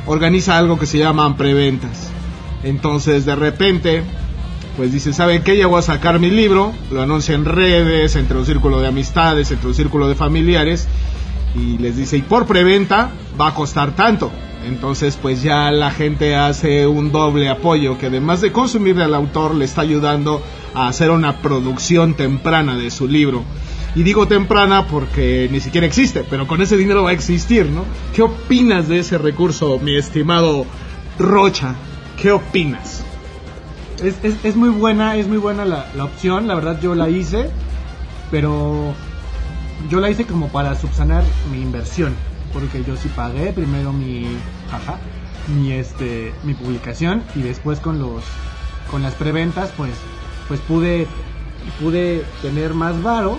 organiza 0.06 0.58
algo 0.58 0.78
que 0.78 0.86
se 0.86 0.98
llaman 0.98 1.36
preventas. 1.36 2.10
Entonces, 2.62 3.24
de 3.24 3.36
repente, 3.36 4.02
pues 4.76 4.92
dice, 4.92 5.12
¿saben 5.12 5.42
qué? 5.42 5.56
Ya 5.56 5.66
voy 5.66 5.78
a 5.78 5.82
sacar 5.82 6.18
mi 6.18 6.30
libro, 6.30 6.72
lo 6.90 7.02
anuncia 7.02 7.34
en 7.34 7.44
redes, 7.44 8.16
entre 8.16 8.38
un 8.38 8.46
círculo 8.46 8.80
de 8.80 8.88
amistades, 8.88 9.50
entre 9.50 9.68
un 9.68 9.74
círculo 9.74 10.08
de 10.08 10.14
familiares, 10.14 10.88
y 11.54 11.78
les 11.78 11.96
dice, 11.96 12.16
y 12.16 12.22
por 12.22 12.46
preventa 12.46 13.10
va 13.40 13.48
a 13.48 13.54
costar 13.54 13.94
tanto. 13.94 14.30
Entonces, 14.66 15.18
pues 15.20 15.42
ya 15.42 15.70
la 15.70 15.90
gente 15.90 16.36
hace 16.36 16.86
un 16.86 17.12
doble 17.12 17.48
apoyo 17.48 17.96
que 17.96 18.06
además 18.06 18.40
de 18.40 18.52
consumirle 18.52 19.04
al 19.04 19.14
autor, 19.14 19.54
le 19.54 19.64
está 19.64 19.80
ayudando 19.80 20.42
a 20.74 20.88
hacer 20.88 21.10
una 21.10 21.38
producción 21.38 22.14
temprana 22.14 22.76
de 22.76 22.90
su 22.90 23.08
libro. 23.08 23.44
Y 23.94 24.04
digo 24.04 24.28
temprana 24.28 24.86
porque 24.86 25.48
ni 25.50 25.60
siquiera 25.60 25.86
existe, 25.86 26.24
pero 26.28 26.46
con 26.46 26.62
ese 26.62 26.76
dinero 26.76 27.02
va 27.02 27.10
a 27.10 27.12
existir, 27.12 27.66
¿no? 27.66 27.84
¿Qué 28.14 28.22
opinas 28.22 28.88
de 28.88 29.00
ese 29.00 29.18
recurso, 29.18 29.80
mi 29.80 29.96
estimado 29.96 30.64
Rocha? 31.18 31.74
¿Qué 32.16 32.30
opinas? 32.30 33.02
Es, 34.02 34.14
es, 34.22 34.36
es 34.44 34.56
muy 34.56 34.68
buena, 34.68 35.16
es 35.16 35.26
muy 35.26 35.38
buena 35.38 35.64
la, 35.64 35.90
la 35.96 36.04
opción, 36.04 36.46
la 36.46 36.54
verdad 36.54 36.80
yo 36.80 36.94
la 36.94 37.08
hice, 37.08 37.50
pero 38.30 38.94
yo 39.88 40.00
la 40.00 40.08
hice 40.08 40.24
como 40.24 40.48
para 40.48 40.76
subsanar 40.76 41.24
mi 41.50 41.60
inversión, 41.60 42.14
porque 42.52 42.84
yo 42.84 42.96
sí 42.96 43.08
pagué 43.08 43.52
primero 43.52 43.92
mi, 43.92 44.24
jaja, 44.70 44.98
mi 45.48 45.72
este, 45.72 46.32
mi 46.44 46.54
publicación 46.54 47.24
y 47.34 47.42
después 47.42 47.80
con 47.80 47.98
los, 47.98 48.22
con 48.88 49.02
las 49.02 49.14
preventas, 49.14 49.72
pues, 49.76 49.92
pues 50.46 50.60
pude, 50.60 51.08
pude 51.80 52.24
tener 52.40 52.72
más 52.74 53.02
varo 53.02 53.38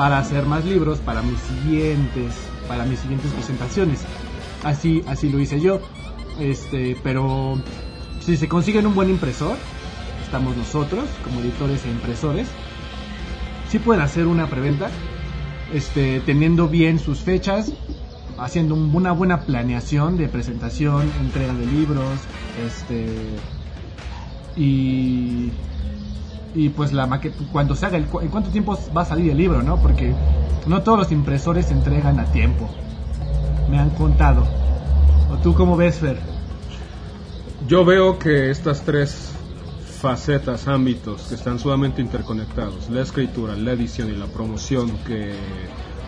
para 0.00 0.18
hacer 0.18 0.46
más 0.46 0.64
libros 0.64 0.98
para 0.98 1.20
mis 1.20 1.38
siguientes, 1.40 2.32
para 2.66 2.86
mis 2.86 3.00
siguientes 3.00 3.30
presentaciones. 3.32 4.00
Así, 4.64 5.04
así 5.06 5.28
lo 5.28 5.38
hice 5.38 5.60
yo. 5.60 5.78
Este, 6.38 6.96
pero 7.02 7.58
si 8.24 8.38
se 8.38 8.48
consiguen 8.48 8.86
un 8.86 8.94
buen 8.94 9.10
impresor, 9.10 9.58
estamos 10.24 10.56
nosotros 10.56 11.04
como 11.22 11.40
editores 11.40 11.84
e 11.84 11.90
impresores, 11.90 12.48
sí 13.68 13.78
pueden 13.78 14.00
hacer 14.02 14.26
una 14.26 14.46
preventa, 14.46 14.88
este, 15.74 16.20
teniendo 16.20 16.68
bien 16.68 16.98
sus 16.98 17.20
fechas, 17.20 17.70
haciendo 18.38 18.76
un- 18.76 18.94
una 18.94 19.12
buena 19.12 19.42
planeación 19.42 20.16
de 20.16 20.28
presentación, 20.28 21.12
entrega 21.20 21.52
de 21.52 21.66
libros, 21.66 22.20
este, 22.66 23.06
y 24.56 25.50
y 26.54 26.68
pues 26.70 26.92
la 26.92 27.06
maqueta 27.06 27.36
cuando 27.52 27.74
se 27.74 27.86
haga 27.86 27.96
el, 27.96 28.04
en 28.04 28.28
cuánto 28.28 28.50
tiempo 28.50 28.78
va 28.96 29.02
a 29.02 29.04
salir 29.04 29.30
el 29.30 29.38
libro 29.38 29.62
no 29.62 29.76
porque 29.80 30.14
no 30.66 30.82
todos 30.82 30.98
los 30.98 31.12
impresores 31.12 31.66
se 31.66 31.72
entregan 31.72 32.18
a 32.18 32.26
tiempo. 32.26 32.68
Me 33.70 33.78
han 33.78 33.90
contado. 33.90 34.46
O 35.30 35.36
tú 35.38 35.54
cómo 35.54 35.76
ves 35.76 35.98
Fer 35.98 36.18
Yo 37.68 37.84
veo 37.84 38.18
que 38.18 38.50
estas 38.50 38.82
tres 38.82 39.32
facetas, 40.00 40.66
ámbitos 40.66 41.22
que 41.22 41.34
están 41.34 41.58
sumamente 41.58 42.00
interconectados, 42.00 42.88
la 42.88 43.02
escritura, 43.02 43.54
la 43.54 43.72
edición 43.72 44.08
y 44.08 44.16
la 44.16 44.26
promoción, 44.26 44.90
que 45.06 45.34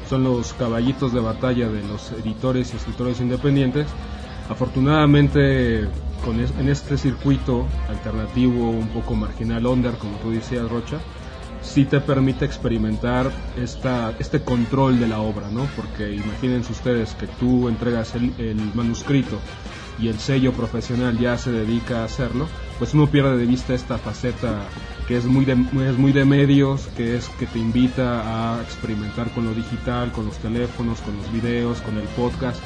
son 0.08 0.24
los 0.24 0.54
caballitos 0.54 1.12
de 1.12 1.20
batalla 1.20 1.68
de 1.68 1.82
los 1.82 2.10
editores 2.12 2.72
y 2.72 2.76
escritores 2.78 3.20
independientes, 3.20 3.86
afortunadamente 4.48 5.88
con 6.24 6.40
es- 6.40 6.52
en 6.58 6.68
este 6.68 6.96
circuito 6.98 7.66
alternativo, 7.88 8.70
un 8.70 8.88
poco 8.88 9.14
marginal, 9.14 9.66
under, 9.66 9.94
como 9.98 10.16
tú 10.18 10.30
decías, 10.30 10.68
Rocha, 10.70 10.98
sí 11.60 11.84
te 11.84 12.00
permite 12.00 12.44
experimentar 12.44 13.30
esta, 13.56 14.14
este 14.18 14.42
control 14.42 14.98
de 14.98 15.06
la 15.08 15.20
obra, 15.20 15.48
¿no? 15.50 15.66
Porque 15.76 16.12
imagínense 16.14 16.72
ustedes 16.72 17.14
que 17.14 17.26
tú 17.26 17.68
entregas 17.68 18.14
el, 18.14 18.34
el 18.38 18.56
manuscrito 18.74 19.38
y 19.98 20.08
el 20.08 20.18
sello 20.18 20.52
profesional 20.52 21.18
ya 21.18 21.36
se 21.38 21.52
dedica 21.52 22.00
a 22.00 22.04
hacerlo, 22.04 22.48
pues 22.78 22.94
uno 22.94 23.06
pierde 23.06 23.36
de 23.36 23.46
vista 23.46 23.74
esta 23.74 23.98
faceta 23.98 24.62
que 25.06 25.16
es 25.16 25.24
muy 25.26 25.44
de, 25.44 25.52
es 25.52 25.98
muy 25.98 26.12
de 26.12 26.24
medios, 26.24 26.88
que 26.96 27.16
es 27.16 27.28
que 27.38 27.46
te 27.46 27.58
invita 27.58 28.56
a 28.56 28.62
experimentar 28.62 29.30
con 29.32 29.44
lo 29.44 29.52
digital, 29.54 30.10
con 30.12 30.26
los 30.26 30.36
teléfonos, 30.38 31.00
con 31.00 31.16
los 31.16 31.30
videos, 31.32 31.80
con 31.82 31.96
el 31.98 32.04
podcast. 32.16 32.60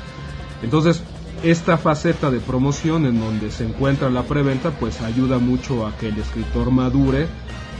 Entonces, 0.62 1.02
esta 1.42 1.78
faceta 1.78 2.30
de 2.30 2.40
promoción 2.40 3.06
en 3.06 3.20
donde 3.20 3.50
se 3.50 3.64
encuentra 3.64 4.10
la 4.10 4.22
preventa, 4.22 4.70
pues 4.70 5.00
ayuda 5.00 5.38
mucho 5.38 5.86
a 5.86 5.96
que 5.96 6.08
el 6.08 6.18
escritor 6.18 6.70
madure 6.70 7.26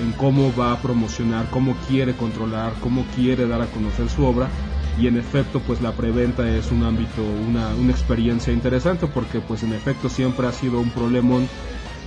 en 0.00 0.12
cómo 0.12 0.52
va 0.54 0.72
a 0.72 0.82
promocionar, 0.82 1.46
cómo 1.50 1.76
quiere 1.88 2.14
controlar, 2.14 2.74
cómo 2.80 3.04
quiere 3.14 3.46
dar 3.46 3.62
a 3.62 3.66
conocer 3.66 4.08
su 4.08 4.24
obra. 4.24 4.48
Y 4.98 5.08
en 5.08 5.18
efecto, 5.18 5.60
pues 5.60 5.82
la 5.82 5.92
preventa 5.92 6.48
es 6.48 6.70
un 6.70 6.82
ámbito, 6.82 7.22
una, 7.48 7.68
una 7.74 7.92
experiencia 7.92 8.52
interesante 8.52 9.06
porque 9.06 9.40
pues 9.40 9.62
en 9.62 9.74
efecto 9.74 10.08
siempre 10.08 10.46
ha 10.46 10.52
sido 10.52 10.80
un 10.80 10.90
problemón 10.90 11.46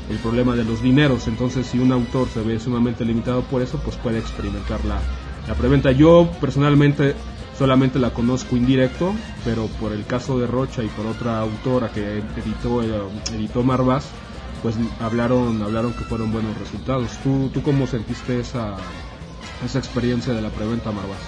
el 0.09 0.17
problema 0.17 0.55
de 0.55 0.63
los 0.63 0.81
dineros. 0.81 1.27
Entonces, 1.27 1.67
si 1.67 1.77
un 1.77 1.91
autor 1.91 2.27
se 2.29 2.41
ve 2.41 2.59
sumamente 2.59 3.05
limitado 3.05 3.43
por 3.43 3.61
eso, 3.61 3.79
pues 3.79 3.95
puede 3.97 4.17
experimentar 4.17 4.83
la, 4.85 4.99
la 5.47 5.53
preventa. 5.53 5.91
Yo 5.91 6.31
personalmente 6.41 7.15
solamente 7.59 7.99
la 7.99 8.11
conozco 8.11 8.55
indirecto, 8.55 9.13
pero 9.43 9.67
por 9.81 9.91
el 9.91 10.05
caso 10.05 10.39
de 10.39 10.47
Rocha 10.47 10.81
y 10.81 10.87
por 10.87 11.05
otra 11.05 11.41
autora 11.41 11.89
que 11.91 12.23
editó, 12.37 12.81
eh, 12.81 12.87
editó 13.35 13.63
Marvás, 13.63 14.05
pues 14.63 14.75
hablaron, 15.01 15.61
hablaron 15.61 15.91
que 15.93 16.05
fueron 16.05 16.31
buenos 16.31 16.57
resultados. 16.57 17.09
¿Tú, 17.21 17.49
tú 17.53 17.61
cómo 17.61 17.85
sentiste 17.85 18.39
esa, 18.39 18.77
esa 19.65 19.77
experiencia 19.77 20.33
de 20.33 20.41
la 20.41 20.49
preventa 20.49 20.93
Marvás? 20.93 21.19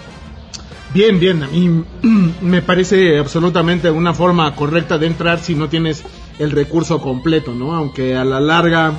Bien, 0.94 1.20
bien, 1.20 1.44
a 1.44 1.48
mí 1.48 1.84
me 2.42 2.62
parece 2.62 3.20
absolutamente 3.20 3.92
una 3.92 4.14
forma 4.14 4.56
correcta 4.56 4.98
de 4.98 5.08
entrar 5.08 5.40
si 5.40 5.54
no 5.54 5.68
tienes 5.68 6.04
el 6.40 6.52
recurso 6.52 7.02
completo, 7.02 7.54
¿no? 7.54 7.76
Aunque 7.76 8.16
a 8.16 8.24
la 8.24 8.40
larga 8.40 8.94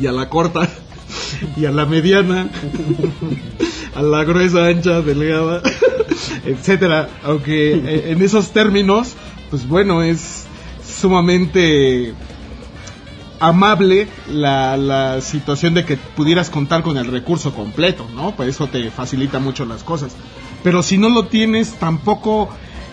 y 0.00 0.06
a 0.06 0.12
la 0.12 0.30
corta 0.30 0.66
y 1.56 1.66
a 1.66 1.70
la 1.70 1.84
mediana, 1.84 2.48
a 3.94 4.02
la 4.02 4.24
gruesa, 4.24 4.66
ancha, 4.66 5.00
delgada, 5.00 5.62
etcétera, 6.46 7.08
aunque 7.24 7.74
eh, 7.74 8.12
en 8.12 8.22
esos 8.22 8.52
términos, 8.52 9.14
pues 9.50 9.66
bueno, 9.68 10.02
es 10.02 10.46
sumamente 10.86 12.14
amable 13.40 14.08
la, 14.28 14.76
la 14.76 15.20
situación 15.20 15.74
de 15.74 15.84
que 15.84 15.96
pudieras 15.96 16.48
contar 16.50 16.82
con 16.82 16.96
el 16.96 17.06
recurso 17.06 17.52
completo, 17.52 18.06
¿no? 18.14 18.34
Pues 18.34 18.50
eso 18.50 18.66
te 18.68 18.90
facilita 18.90 19.38
mucho 19.38 19.64
las 19.64 19.82
cosas. 19.82 20.16
Pero 20.62 20.82
si 20.82 20.98
no 20.98 21.08
lo 21.08 21.26
tienes, 21.26 21.74
tampoco 21.74 22.48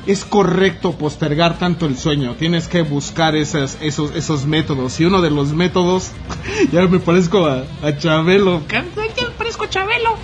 es 0.05 0.25
correcto 0.25 0.93
postergar 0.93 1.57
tanto 1.57 1.85
el 1.85 1.97
sueño. 1.97 2.35
Tienes 2.35 2.67
que 2.67 2.81
buscar 2.81 3.35
esas, 3.35 3.77
esos, 3.81 4.13
esos 4.15 4.45
métodos. 4.45 4.99
Y 4.99 5.05
uno 5.05 5.21
de 5.21 5.31
los 5.31 5.53
métodos, 5.53 6.11
ya 6.71 6.87
me 6.87 6.99
parezco 6.99 7.45
a, 7.45 7.63
a 7.81 7.97
Chabelo. 7.97 8.61
Chabelo. 9.69 10.17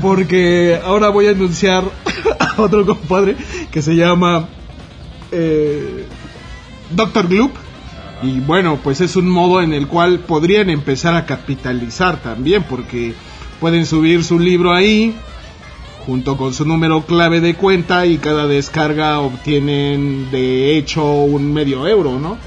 Porque 0.00 0.80
ahora 0.84 1.08
voy 1.08 1.26
a 1.26 1.30
anunciar 1.30 1.84
a 2.38 2.62
otro 2.62 2.86
compadre 2.86 3.36
que 3.70 3.82
se 3.82 3.94
llama 3.96 4.48
eh, 5.32 6.06
Doctor 6.90 7.28
Gloop. 7.28 7.52
Y 8.22 8.40
bueno, 8.40 8.78
pues 8.82 9.00
es 9.00 9.16
un 9.16 9.28
modo 9.28 9.60
en 9.60 9.74
el 9.74 9.86
cual 9.86 10.20
podrían 10.20 10.70
empezar 10.70 11.14
a 11.14 11.26
capitalizar 11.26 12.22
también, 12.22 12.62
porque 12.62 13.12
pueden 13.60 13.84
subir 13.84 14.24
su 14.24 14.38
libro 14.38 14.72
ahí, 14.72 15.14
junto 16.06 16.36
con 16.36 16.54
su 16.54 16.64
número 16.64 17.02
clave 17.02 17.40
de 17.40 17.54
cuenta, 17.54 18.06
y 18.06 18.18
cada 18.18 18.46
descarga 18.46 19.20
obtienen 19.20 20.30
de 20.30 20.78
hecho 20.78 21.04
un 21.04 21.52
medio 21.52 21.86
euro, 21.86 22.18
¿no? 22.18 22.38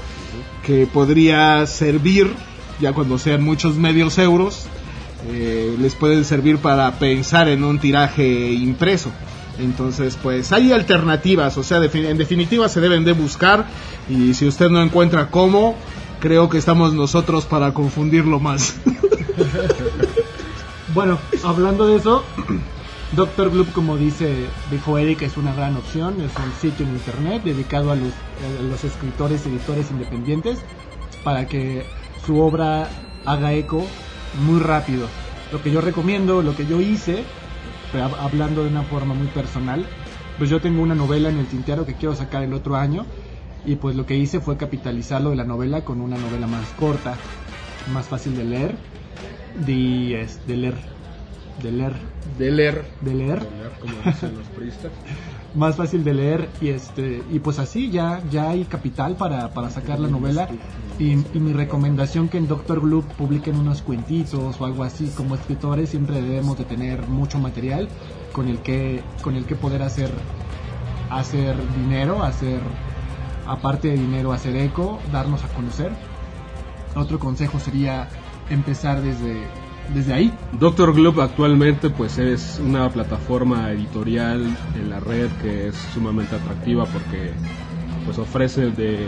Que 0.64 0.86
podría 0.86 1.64
servir, 1.66 2.32
ya 2.80 2.92
cuando 2.92 3.18
sean 3.18 3.44
muchos 3.44 3.76
medios 3.76 4.18
euros, 4.18 4.66
eh, 5.30 5.76
les 5.78 5.94
pueden 5.94 6.24
servir 6.24 6.58
para 6.58 6.90
pensar 6.98 7.48
en 7.48 7.64
un 7.64 7.78
tiraje 7.78 8.52
impreso. 8.52 9.10
Entonces, 9.58 10.16
pues 10.22 10.52
hay 10.52 10.72
alternativas, 10.72 11.58
o 11.58 11.64
sea, 11.64 11.78
en 11.78 12.18
definitiva 12.18 12.68
se 12.68 12.80
deben 12.80 13.04
de 13.04 13.12
buscar 13.12 13.66
y 14.08 14.34
si 14.34 14.46
usted 14.46 14.70
no 14.70 14.80
encuentra 14.80 15.30
cómo, 15.30 15.74
creo 16.20 16.48
que 16.48 16.58
estamos 16.58 16.94
nosotros 16.94 17.44
para 17.44 17.74
confundirlo 17.74 18.38
más. 18.38 18.76
Bueno, 20.94 21.18
hablando 21.44 21.86
de 21.86 21.96
eso, 21.96 22.24
Doctor 23.12 23.50
Gloop, 23.50 23.72
como 23.72 23.96
dice, 23.96 24.46
dijo 24.70 24.96
Eric, 24.96 25.22
es 25.22 25.36
una 25.36 25.54
gran 25.54 25.76
opción. 25.76 26.20
Es 26.20 26.32
un 26.36 26.52
sitio 26.60 26.86
en 26.86 26.92
internet 26.92 27.42
dedicado 27.44 27.92
a 27.92 27.94
los, 27.94 28.08
a 28.08 28.62
los 28.62 28.84
escritores, 28.84 29.46
editores 29.46 29.90
independientes 29.90 30.58
para 31.24 31.46
que 31.46 31.84
su 32.26 32.40
obra 32.40 32.88
haga 33.26 33.52
eco 33.52 33.86
muy 34.34 34.60
rápido. 34.60 35.08
Lo 35.50 35.62
que 35.62 35.70
yo 35.70 35.80
recomiendo, 35.80 36.42
lo 36.42 36.54
que 36.54 36.66
yo 36.66 36.80
hice, 36.80 37.24
hablando 38.18 38.62
de 38.62 38.68
una 38.70 38.82
forma 38.84 39.14
muy 39.14 39.28
personal, 39.28 39.86
pues 40.38 40.50
yo 40.50 40.60
tengo 40.60 40.82
una 40.82 40.94
novela 40.94 41.28
en 41.30 41.38
el 41.38 41.46
tintero 41.46 41.84
que 41.86 41.94
quiero 41.94 42.14
sacar 42.14 42.42
el 42.42 42.52
otro 42.52 42.76
año 42.76 43.06
y 43.64 43.76
pues 43.76 43.96
lo 43.96 44.06
que 44.06 44.16
hice 44.16 44.40
fue 44.40 44.56
capitalizarlo 44.56 45.30
de 45.30 45.36
la 45.36 45.44
novela 45.44 45.82
con 45.84 46.00
una 46.00 46.16
novela 46.16 46.46
más 46.46 46.68
corta, 46.74 47.18
más 47.86 48.06
fácil 48.08 48.36
de 48.36 48.44
leer, 48.44 48.76
de, 49.54 50.20
es- 50.22 50.46
de 50.46 50.56
leer, 50.56 50.78
de 51.62 51.72
leer, 51.72 51.94
De 52.36 52.50
leer. 52.50 52.86
de 53.00 53.14
leer, 53.14 53.40
Como 53.80 53.96
dicen 54.10 54.36
los 54.36 54.46
priistas. 54.56 54.92
Más 55.58 55.76
fácil 55.76 56.04
de 56.04 56.14
leer 56.14 56.48
y 56.60 56.68
este 56.68 57.22
y 57.30 57.40
pues 57.40 57.58
así 57.58 57.90
ya 57.90 58.22
ya 58.30 58.50
hay 58.50 58.64
capital 58.64 59.16
para, 59.16 59.52
para 59.52 59.70
sacar 59.70 60.00
la 60.00 60.08
novela. 60.08 60.48
Y, 60.98 61.16
mi 61.38 61.52
recomendación 61.52 62.28
que 62.28 62.38
en 62.38 62.48
Doctor 62.48 62.80
Gloop 62.80 63.04
publiquen 63.14 63.56
unos 63.56 63.82
cuentitos 63.82 64.60
o 64.60 64.64
algo 64.64 64.82
así 64.82 65.12
como 65.16 65.34
escritores 65.34 65.90
siempre 65.90 66.20
debemos 66.20 66.58
de 66.58 66.64
tener 66.64 67.06
mucho 67.06 67.38
material 67.38 67.88
con 68.32 68.48
el 68.48 68.58
que 68.60 69.02
con 69.22 69.36
el 69.36 69.44
que 69.44 69.54
poder 69.54 69.82
hacer 69.82 70.10
hacer 71.10 71.56
dinero 71.76 72.22
hacer 72.24 72.60
aparte 73.46 73.88
de 73.88 73.94
dinero 73.94 74.32
hacer 74.32 74.56
eco 74.56 74.98
darnos 75.12 75.44
a 75.44 75.48
conocer. 75.48 75.92
Otro 76.96 77.18
consejo 77.18 77.60
sería 77.60 78.08
empezar 78.50 79.02
desde 79.02 79.46
desde 79.94 80.12
ahí 80.12 80.32
Doctor 80.58 80.94
Gloop 80.94 81.20
actualmente 81.20 81.90
pues 81.90 82.18
es 82.18 82.60
una 82.64 82.88
plataforma 82.90 83.70
editorial 83.72 84.44
en 84.74 84.90
la 84.90 85.00
red 85.00 85.28
que 85.42 85.68
es 85.68 85.76
sumamente 85.94 86.36
atractiva 86.36 86.84
porque 86.86 87.32
pues 88.04 88.18
ofrece 88.18 88.70
de, 88.70 88.98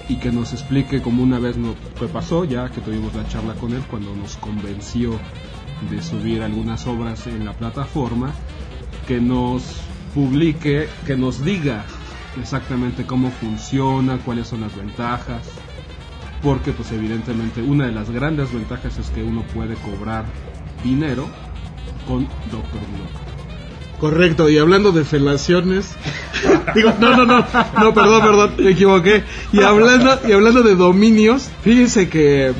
y 0.07 0.17
que 0.17 0.31
nos 0.31 0.53
explique 0.53 1.01
como 1.01 1.23
una 1.23 1.39
vez 1.39 1.57
nos 1.57 1.75
que 1.99 2.07
pasó, 2.07 2.45
ya 2.45 2.69
que 2.69 2.81
tuvimos 2.81 3.15
la 3.15 3.27
charla 3.27 3.55
con 3.55 3.73
él 3.73 3.81
cuando 3.89 4.15
nos 4.15 4.37
convenció 4.37 5.19
de 5.89 6.01
subir 6.03 6.43
algunas 6.43 6.85
obras 6.85 7.25
en 7.25 7.45
la 7.45 7.53
plataforma, 7.53 8.33
que 9.09 9.19
nos 9.19 9.63
publique, 10.13 10.87
que 11.07 11.17
nos 11.17 11.43
diga 11.43 11.83
exactamente 12.39 13.07
cómo 13.07 13.31
funciona, 13.31 14.19
cuáles 14.19 14.47
son 14.47 14.61
las 14.61 14.75
ventajas, 14.77 15.41
porque 16.43 16.73
pues 16.73 16.91
evidentemente 16.91 17.63
una 17.63 17.87
de 17.87 17.91
las 17.91 18.11
grandes 18.11 18.53
ventajas 18.53 18.99
es 18.99 19.09
que 19.09 19.23
uno 19.23 19.43
puede 19.51 19.73
cobrar 19.77 20.25
dinero 20.83 21.27
con 22.07 22.27
Doctor 22.51 22.81
Gloop. 22.93 23.99
Correcto, 23.99 24.47
y 24.47 24.59
hablando 24.59 24.91
de 24.91 25.03
felaciones. 25.03 25.95
digo, 26.75 26.93
no, 26.99 27.17
no, 27.17 27.25
no, 27.25 27.39
no, 27.39 27.93
perdón, 27.95 28.21
perdón, 28.21 28.53
me 28.59 28.69
equivoqué. 28.69 29.23
Y 29.51 29.63
hablando, 29.63 30.19
y 30.27 30.33
hablando 30.33 30.61
de 30.61 30.75
dominios, 30.75 31.49
fíjense 31.63 32.09
que 32.09 32.53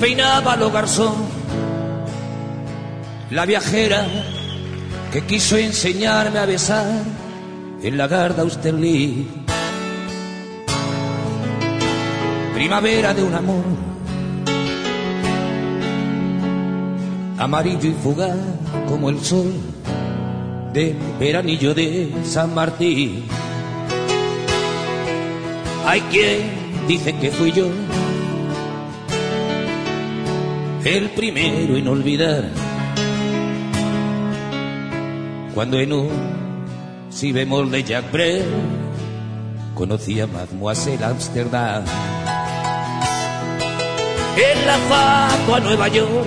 Peinaba 0.00 0.56
lo 0.56 0.70
garzón, 0.70 1.14
la 3.30 3.44
viajera 3.46 4.06
que 5.12 5.22
quiso 5.22 5.56
enseñarme 5.56 6.38
a 6.38 6.46
besar 6.46 6.86
en 7.82 7.96
la 7.96 8.06
garda 8.06 8.42
Austerlitz. 8.42 9.26
Primavera 12.54 13.14
de 13.14 13.22
un 13.22 13.34
amor, 13.34 13.64
amarillo 17.38 17.88
y 17.88 17.94
fugaz 18.02 18.36
como 18.88 19.10
el 19.10 19.20
sol 19.24 19.52
del 20.72 20.96
veranillo 21.18 21.74
de 21.74 22.12
San 22.24 22.54
Martín. 22.54 23.24
Hay 25.86 26.00
quien 26.02 26.86
dice 26.86 27.16
que 27.16 27.30
fui 27.30 27.52
yo 27.52 27.68
el 30.84 31.10
primero 31.10 31.76
en 31.76 31.88
olvidar. 31.88 32.44
Cuando 35.54 35.78
en 35.80 35.92
un 35.92 36.10
si 37.10 37.32
bemol 37.32 37.70
de 37.70 37.82
Jack 37.82 38.12
Brel 38.12 38.44
conocí 39.74 40.20
a 40.20 40.26
Mademoiselle 40.26 41.04
Amsterdam. 41.04 41.84
En 44.36 44.66
la 44.66 44.78
fato 44.88 45.54
a 45.54 45.60
Nueva 45.60 45.88
York 45.88 46.26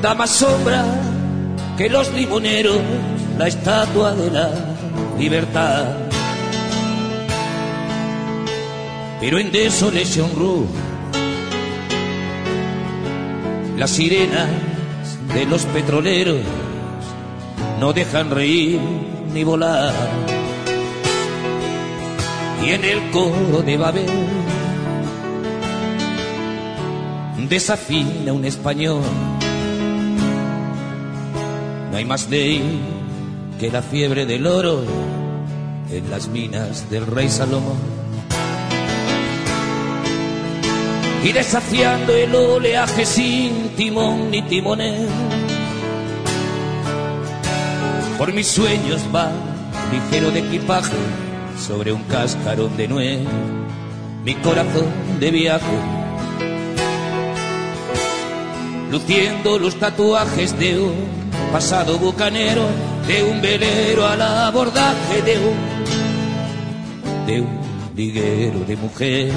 da 0.00 0.14
más 0.14 0.30
sombra 0.30 0.84
que 1.76 1.88
los 1.88 2.12
limoneros 2.12 2.80
la 3.38 3.48
estatua 3.48 4.14
de 4.14 4.30
la 4.30 4.50
libertad. 5.18 5.84
Pero 9.20 9.38
en 9.38 9.50
Desolation 9.50 10.30
Room 10.36 10.85
las 13.76 13.90
sirenas 13.90 14.48
de 15.34 15.44
los 15.44 15.64
petroleros 15.66 16.40
no 17.78 17.92
dejan 17.92 18.30
reír 18.30 18.80
ni 19.32 19.44
volar. 19.44 19.92
Y 22.64 22.70
en 22.70 22.84
el 22.84 23.10
coro 23.10 23.62
de 23.62 23.76
Babel 23.76 24.06
desafina 27.48 28.32
un 28.32 28.44
español. 28.44 29.02
No 31.90 31.96
hay 31.96 32.04
más 32.04 32.28
ley 32.28 32.80
que 33.60 33.70
la 33.70 33.82
fiebre 33.82 34.26
del 34.26 34.46
oro 34.46 34.82
en 35.90 36.10
las 36.10 36.28
minas 36.28 36.90
del 36.90 37.06
rey 37.06 37.28
Salomón. 37.28 37.95
Y 41.24 41.32
desafiando 41.32 42.14
el 42.14 42.34
oleaje 42.34 43.04
sin 43.04 43.70
timón 43.76 44.30
ni 44.30 44.42
timonel 44.42 45.08
por 48.18 48.32
mis 48.32 48.46
sueños 48.46 49.02
va 49.14 49.30
ligero 49.92 50.30
de 50.30 50.40
equipaje 50.40 50.96
sobre 51.58 51.92
un 51.92 52.02
cascarón 52.04 52.76
de 52.76 52.88
nuez, 52.88 53.20
mi 54.24 54.34
corazón 54.36 54.86
de 55.20 55.30
viaje. 55.30 55.78
Luciendo 58.90 59.58
los 59.58 59.76
tatuajes 59.76 60.58
de 60.58 60.80
un 60.80 60.94
pasado 61.52 61.98
bucanero, 61.98 62.62
de 63.06 63.22
un 63.22 63.42
velero 63.42 64.06
al 64.06 64.22
abordaje 64.22 65.22
de 65.22 65.38
un, 65.38 67.26
de 67.26 67.40
un 67.42 67.60
liguero 67.94 68.60
de 68.60 68.76
mujer. 68.76 69.32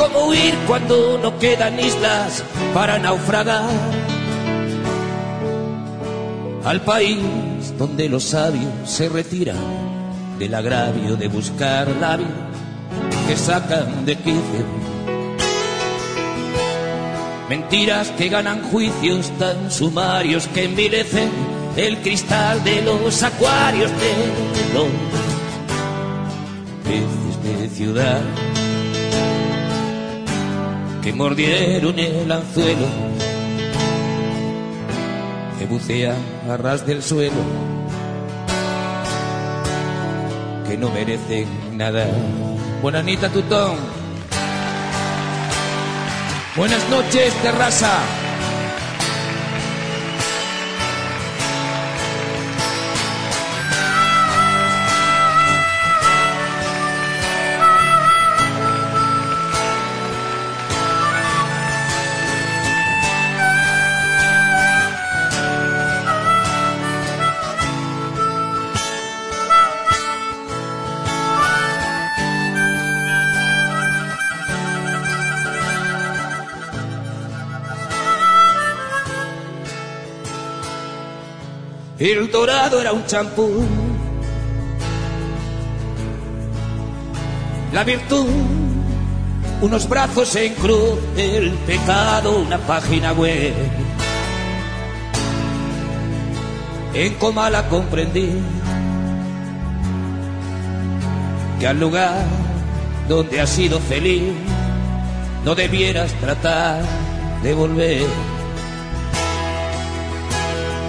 Cómo 0.00 0.28
huir 0.28 0.54
cuando 0.66 1.18
no 1.18 1.38
quedan 1.38 1.78
islas 1.78 2.42
para 2.72 2.98
naufragar 2.98 3.68
al 6.64 6.80
país 6.80 7.18
donde 7.76 8.08
los 8.08 8.24
sabios 8.24 8.72
se 8.86 9.10
retiran 9.10 9.58
del 10.38 10.54
agravio 10.54 11.16
de 11.16 11.28
buscar 11.28 11.86
labios 12.00 12.30
que 13.28 13.36
sacan 13.36 14.06
de 14.06 14.16
quicio. 14.16 14.64
Mentiras 17.50 18.08
que 18.16 18.30
ganan 18.30 18.62
juicios 18.70 19.30
tan 19.38 19.70
sumarios 19.70 20.46
que 20.48 20.64
envilecen 20.64 21.30
el 21.76 21.98
cristal 21.98 22.64
de 22.64 22.80
los 22.80 23.22
acuarios 23.22 23.90
de 23.90 24.74
los 24.74 24.88
peces 26.84 27.60
de 27.60 27.68
ciudad 27.68 28.49
que 31.02 31.12
mordieron 31.12 31.98
el 31.98 32.30
anzuelo 32.30 32.86
que 35.60 35.66
bucea 35.66 36.14
a 36.48 36.56
ras 36.56 36.86
del 36.86 37.02
suelo, 37.02 37.36
que 40.66 40.78
no 40.78 40.88
merecen 40.88 41.46
nada. 41.76 42.06
Buenanita 42.80 43.28
Tutón. 43.28 43.76
Buenas 46.56 46.88
noches, 46.88 47.34
terraza. 47.42 48.00
El 82.00 82.30
dorado 82.30 82.80
era 82.80 82.94
un 82.94 83.04
champú. 83.04 83.62
La 87.74 87.84
virtud, 87.84 88.26
unos 89.60 89.86
brazos 89.86 90.34
en 90.36 90.54
cruz, 90.54 90.98
el 91.18 91.50
pecado, 91.66 92.38
una 92.38 92.56
página 92.56 93.12
web. 93.12 93.52
En 96.94 97.14
coma 97.16 97.50
la 97.50 97.68
comprendí, 97.68 98.32
que 101.60 101.66
al 101.66 101.78
lugar 101.78 102.24
donde 103.10 103.42
has 103.42 103.50
sido 103.50 103.78
feliz 103.78 104.32
no 105.44 105.54
debieras 105.54 106.12
tratar 106.14 106.80
de 107.42 107.52
volver 107.52 108.29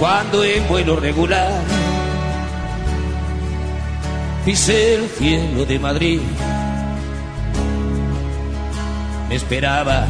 cuando 0.01 0.43
en 0.43 0.67
vuelo 0.67 0.95
regular 0.95 1.51
pisé 4.43 4.95
el 4.95 5.07
cielo 5.07 5.63
de 5.63 5.77
Madrid. 5.77 6.19
Me 9.29 9.35
esperaba 9.35 10.07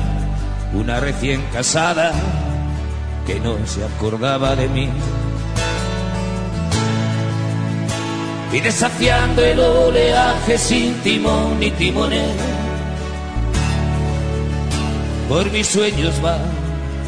una 0.74 1.02
recién 1.02 1.44
casada 1.52 2.14
que 3.28 3.38
no 3.42 3.58
se 3.68 3.84
acordaba 3.84 4.56
de 4.56 4.70
mí. 4.70 4.90
Y 8.54 8.62
desafiando 8.62 9.44
el 9.44 9.60
oleaje 9.60 10.58
sin 10.58 10.94
timón 11.02 11.60
ni 11.60 11.70
timonel, 11.72 12.38
por 15.28 15.52
mis 15.52 15.68
sueños 15.68 16.16
va 16.24 16.38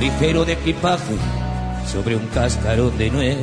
ligero 0.02 0.44
de 0.44 0.52
equipaje 0.52 1.43
sobre 1.92 2.16
un 2.16 2.26
cascarón 2.28 2.98
de 2.98 3.10
nuez, 3.10 3.38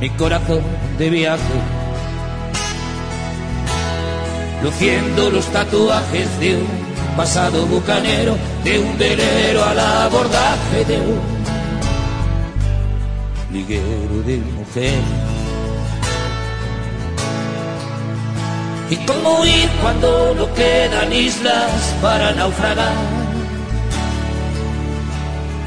mi 0.00 0.10
corazón 0.10 0.62
de 0.98 1.10
viaje, 1.10 1.42
luciendo 4.62 5.30
los 5.30 5.46
tatuajes 5.46 6.40
de 6.40 6.56
un 6.56 6.66
pasado 7.16 7.66
bucanero, 7.66 8.36
de 8.64 8.78
un 8.78 8.98
velero 8.98 9.64
al 9.64 9.78
abordaje 9.78 10.84
de 10.86 10.96
un 10.98 11.20
liguero 13.52 14.22
de 14.26 14.36
mujer. 14.36 15.00
¿Y 18.90 18.96
cómo 19.04 19.40
huir 19.40 19.68
cuando 19.82 20.34
no 20.34 20.54
quedan 20.54 21.12
islas 21.12 21.94
para 22.00 22.32
naufragar? 22.32 22.94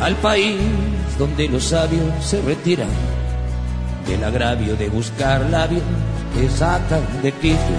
Al 0.02 0.16
país 0.16 0.58
donde 1.22 1.48
los 1.48 1.66
sabios 1.66 2.04
se 2.20 2.42
retiran. 2.42 2.90
Del 4.08 4.24
agravio 4.24 4.76
de 4.76 4.90
buscar 4.90 5.48
labios 5.52 5.84
que 6.34 6.50
sacan 6.50 7.04
de 7.22 7.32
quicio. 7.34 7.78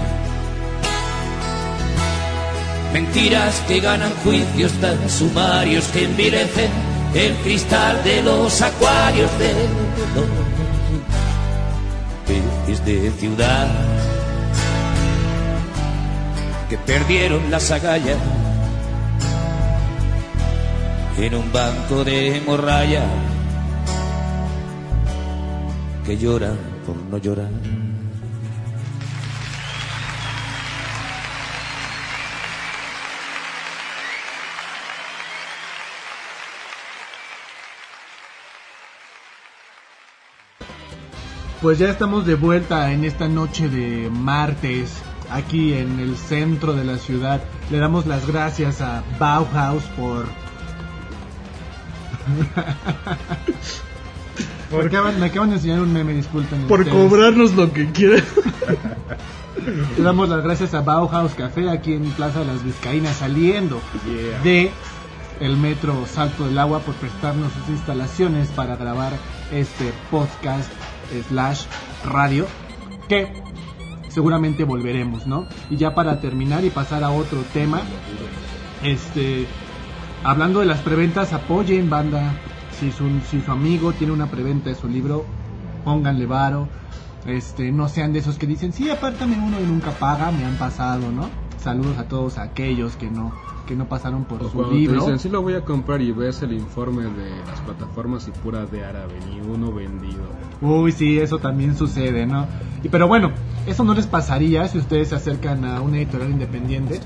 Mentiras 2.93 3.61
que 3.67 3.81
ganan 3.81 4.13
juicios 4.23 4.71
tan 4.75 5.11
sumarios 5.11 5.85
que 5.87 6.05
envilecen 6.05 6.71
el 7.15 7.35
cristal 7.43 8.05
de 8.05 8.23
los 8.23 8.63
acuarios 8.63 9.31
de 9.41 9.53
peces 12.29 12.85
de 12.85 13.11
ciudad 13.19 13.67
que 16.71 16.79
perdieron 16.79 17.51
las 17.51 17.73
agallas 17.73 18.19
en 21.19 21.35
un 21.35 21.53
banco 21.53 22.05
de 22.05 22.43
morralla 22.47 23.03
que 26.05 26.19
llora 26.19 26.55
por 26.87 26.97
no 26.97 27.19
llorar. 27.19 27.51
Pues 41.61 41.79
ya 41.79 41.91
estamos 41.91 42.27
de 42.27 42.35
vuelta 42.35 42.93
en 42.93 43.05
esta 43.05 43.29
noche 43.29 43.69
de 43.69 44.11
martes, 44.11 45.01
aquí 45.31 45.75
en 45.75 46.01
el 46.01 46.17
centro 46.17 46.73
de 46.73 46.83
la 46.83 46.99
ciudad. 46.99 47.41
Le 47.71 47.79
damos 47.79 48.07
las 48.07 48.27
gracias 48.27 48.81
a 48.81 49.05
Bauhaus 49.21 49.85
por... 49.97 50.27
Me 54.73 54.87
acaban, 54.87 55.21
me 55.21 55.27
acaban 55.27 55.51
de 55.51 55.57
enseñar 55.57 55.81
un 55.81 55.93
meme, 55.93 56.15
disculpen. 56.15 56.63
Por 56.63 56.81
ustedes. 56.81 56.97
cobrarnos 56.97 57.55
lo 57.55 57.73
que 57.73 57.91
quieran. 57.93 58.25
Le 59.97 60.03
damos 60.03 60.29
las 60.29 60.43
gracias 60.43 60.75
a 60.75 60.81
Bauhaus 60.81 61.35
Café 61.35 61.71
aquí 61.71 61.93
en 61.93 62.11
Plaza 62.11 62.41
de 62.41 62.47
las 62.47 62.65
Vizcaínas 62.65 63.17
saliendo 63.17 63.81
de 64.43 64.73
el 65.41 65.57
metro 65.57 66.05
Salto 66.07 66.47
del 66.47 66.59
Agua 66.59 66.81
por 66.81 66.95
prestarnos 66.95 67.53
sus 67.53 67.69
instalaciones 67.69 68.49
para 68.49 68.77
grabar 68.77 69.13
este 69.53 69.93
podcast 70.11 70.71
slash 71.29 71.65
radio 72.05 72.47
que 73.09 73.33
seguramente 74.09 74.65
volveremos, 74.65 75.27
¿no? 75.27 75.47
Y 75.71 75.77
ya 75.77 75.95
para 75.95 76.21
terminar 76.21 76.65
y 76.65 76.71
pasar 76.71 77.05
a 77.05 77.11
otro 77.11 77.43
tema, 77.53 77.83
este 78.83 79.47
hablando 80.25 80.61
de 80.61 80.67
las 80.67 80.81
preventas, 80.81 81.33
apoyen 81.33 81.89
banda. 81.89 82.33
Si 82.79 82.91
su, 82.91 83.05
si 83.31 83.41
su 83.41 83.51
amigo 83.53 83.93
tiene 83.93 84.13
una 84.13 84.27
preventa 84.31 84.69
de 84.71 84.75
su 84.75 84.89
libro, 84.89 85.25
pónganle 85.85 86.27
varo. 86.27 86.69
Este, 87.27 87.71
no 87.71 87.89
sean 87.89 88.13
de 88.13 88.19
esos 88.19 88.37
que 88.37 88.47
dicen, 88.47 88.73
sí, 88.73 88.91
apártame 88.91 89.37
uno 89.39 89.61
y 89.61 89.65
nunca 89.65 89.93
paga, 89.93 90.33
me 90.33 90.45
han 90.45 90.57
pasado, 90.57 91.13
¿no? 91.13 91.29
Saludos 91.63 91.97
a 91.99 92.09
todos 92.09 92.39
aquellos 92.39 92.97
que 92.97 93.09
no, 93.09 93.33
que 93.69 93.77
no 93.77 93.85
pasaron 93.89 94.25
por 94.25 94.43
O 94.43 94.47
su 94.47 94.55
cuando 94.55 94.71
te 94.73 94.79
libro. 94.79 95.01
dicen, 95.01 95.21
sí 95.21 95.29
lo 95.29 95.41
voy 95.43 95.55
a 95.55 95.61
comprar 95.65 96.03
y 96.03 96.11
ves 96.11 96.43
el 96.43 96.53
informe 96.53 97.05
de 97.05 97.31
las 97.47 97.61
plataformas 97.61 98.27
y 98.27 98.33
pura 98.33 98.67
de 98.67 98.85
árabe, 98.85 99.15
ni 99.31 99.39
uno 99.41 99.73
vendido. 99.73 100.25
Uy, 100.61 100.91
sí, 100.91 101.21
eso 101.21 101.39
también 101.39 101.77
sucede, 101.77 102.27
¿no? 102.27 102.47
Y 102.83 102.89
pero 102.89 103.07
bueno, 103.07 103.31
eso 103.69 103.85
no 103.85 103.95
les 103.95 104.09
pasaría 104.09 104.67
si 104.67 104.79
ustedes 104.79 105.11
se 105.11 105.15
acercan 105.15 105.65
a 105.65 105.81
una 105.81 105.99
editorial 105.99 106.31
independiente, 106.33 106.99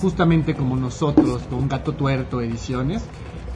justamente 0.00 0.56
como 0.56 0.76
nosotros, 0.76 1.42
con 1.48 1.68
Gato 1.68 1.92
Tuerto 1.92 2.40
Ediciones, 2.40 3.04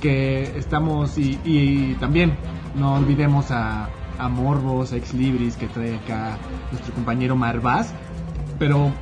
que 0.02 0.58
estamos 0.58 1.16
y, 1.16 1.96
también 2.00 2.36
no 2.74 2.94
olvidemos 2.94 3.50
a, 3.50 3.88
Morbos, 4.30 4.92
a 4.92 4.96
Ex 4.96 5.14
Libris 5.14 5.56
que 5.56 5.66
trae 5.66 5.96
acá 5.96 6.38
nuestro 6.70 6.94
compañero 6.94 7.34
Marvaz, 7.34 7.92
pero 8.58 8.92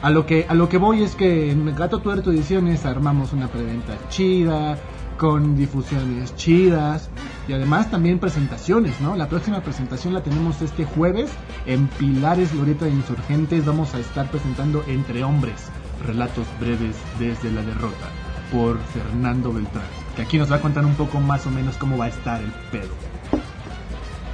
a 0.00 0.10
lo 0.10 0.26
que 0.26 0.46
a 0.48 0.54
lo 0.54 0.68
que 0.68 0.78
voy 0.78 1.02
es 1.02 1.16
que 1.16 1.50
en 1.50 1.74
Gato 1.74 1.98
Tuerto 1.98 2.30
Ediciones 2.30 2.86
armamos 2.86 3.32
una 3.32 3.48
preventa 3.48 3.96
chida 4.10 4.78
con 5.16 5.56
difusiones 5.56 6.36
chidas 6.36 7.10
y 7.48 7.52
además 7.52 7.90
también 7.90 8.20
presentaciones, 8.20 9.00
¿no? 9.00 9.16
La 9.16 9.28
próxima 9.28 9.60
presentación 9.60 10.14
la 10.14 10.22
tenemos 10.22 10.62
este 10.62 10.84
jueves 10.84 11.30
en 11.66 11.88
Pilares 11.88 12.52
Glorieta 12.52 12.84
de 12.84 12.92
Insurgentes. 12.92 13.64
Vamos 13.64 13.94
a 13.94 13.98
estar 13.98 14.30
presentando 14.30 14.84
Entre 14.86 15.24
Hombres, 15.24 15.66
relatos 16.06 16.46
breves 16.60 16.96
desde 17.18 17.50
la 17.50 17.62
derrota 17.62 18.06
por 18.52 18.78
Fernando 18.78 19.52
Beltrán, 19.52 19.84
que 20.18 20.22
aquí 20.22 20.36
nos 20.36 20.50
va 20.50 20.56
a 20.56 20.60
contar 20.60 20.84
un 20.84 20.96
poco 20.96 21.20
más 21.20 21.46
o 21.46 21.50
menos 21.50 21.76
cómo 21.76 21.96
va 21.96 22.06
a 22.06 22.08
estar 22.08 22.40
el 22.42 22.50
pedo. 22.72 22.92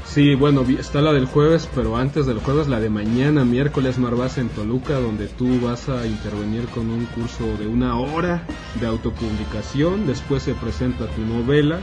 Sí, 0.06 0.34
bueno, 0.34 0.62
está 0.62 1.02
la 1.02 1.12
del 1.12 1.26
jueves, 1.26 1.68
pero 1.74 1.98
antes 1.98 2.24
del 2.24 2.38
jueves, 2.38 2.68
la 2.68 2.80
de 2.80 2.88
mañana, 2.88 3.44
miércoles, 3.44 3.98
Marvaz 3.98 4.38
en 4.38 4.48
Toluca, 4.48 4.94
donde 4.94 5.26
tú 5.26 5.60
vas 5.60 5.90
a 5.90 6.06
intervenir 6.06 6.64
con 6.68 6.88
un 6.88 7.04
curso 7.06 7.44
de 7.58 7.66
una 7.66 7.98
hora 7.98 8.46
de 8.80 8.86
autopublicación. 8.86 10.06
Después 10.06 10.44
se 10.44 10.54
presenta 10.54 11.06
tu 11.08 11.20
novela, 11.20 11.80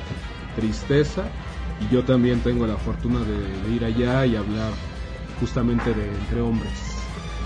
Tristeza, 0.56 1.26
y 1.80 1.94
yo 1.94 2.04
también 2.04 2.40
tengo 2.40 2.66
la 2.66 2.78
fortuna 2.78 3.20
de 3.20 3.76
ir 3.76 3.86
allá 3.86 4.26
y 4.26 4.36
hablar 4.36 4.72
justamente 5.40 5.94
de 5.94 6.08
Entre 6.08 6.42
Hombres. 6.42 6.90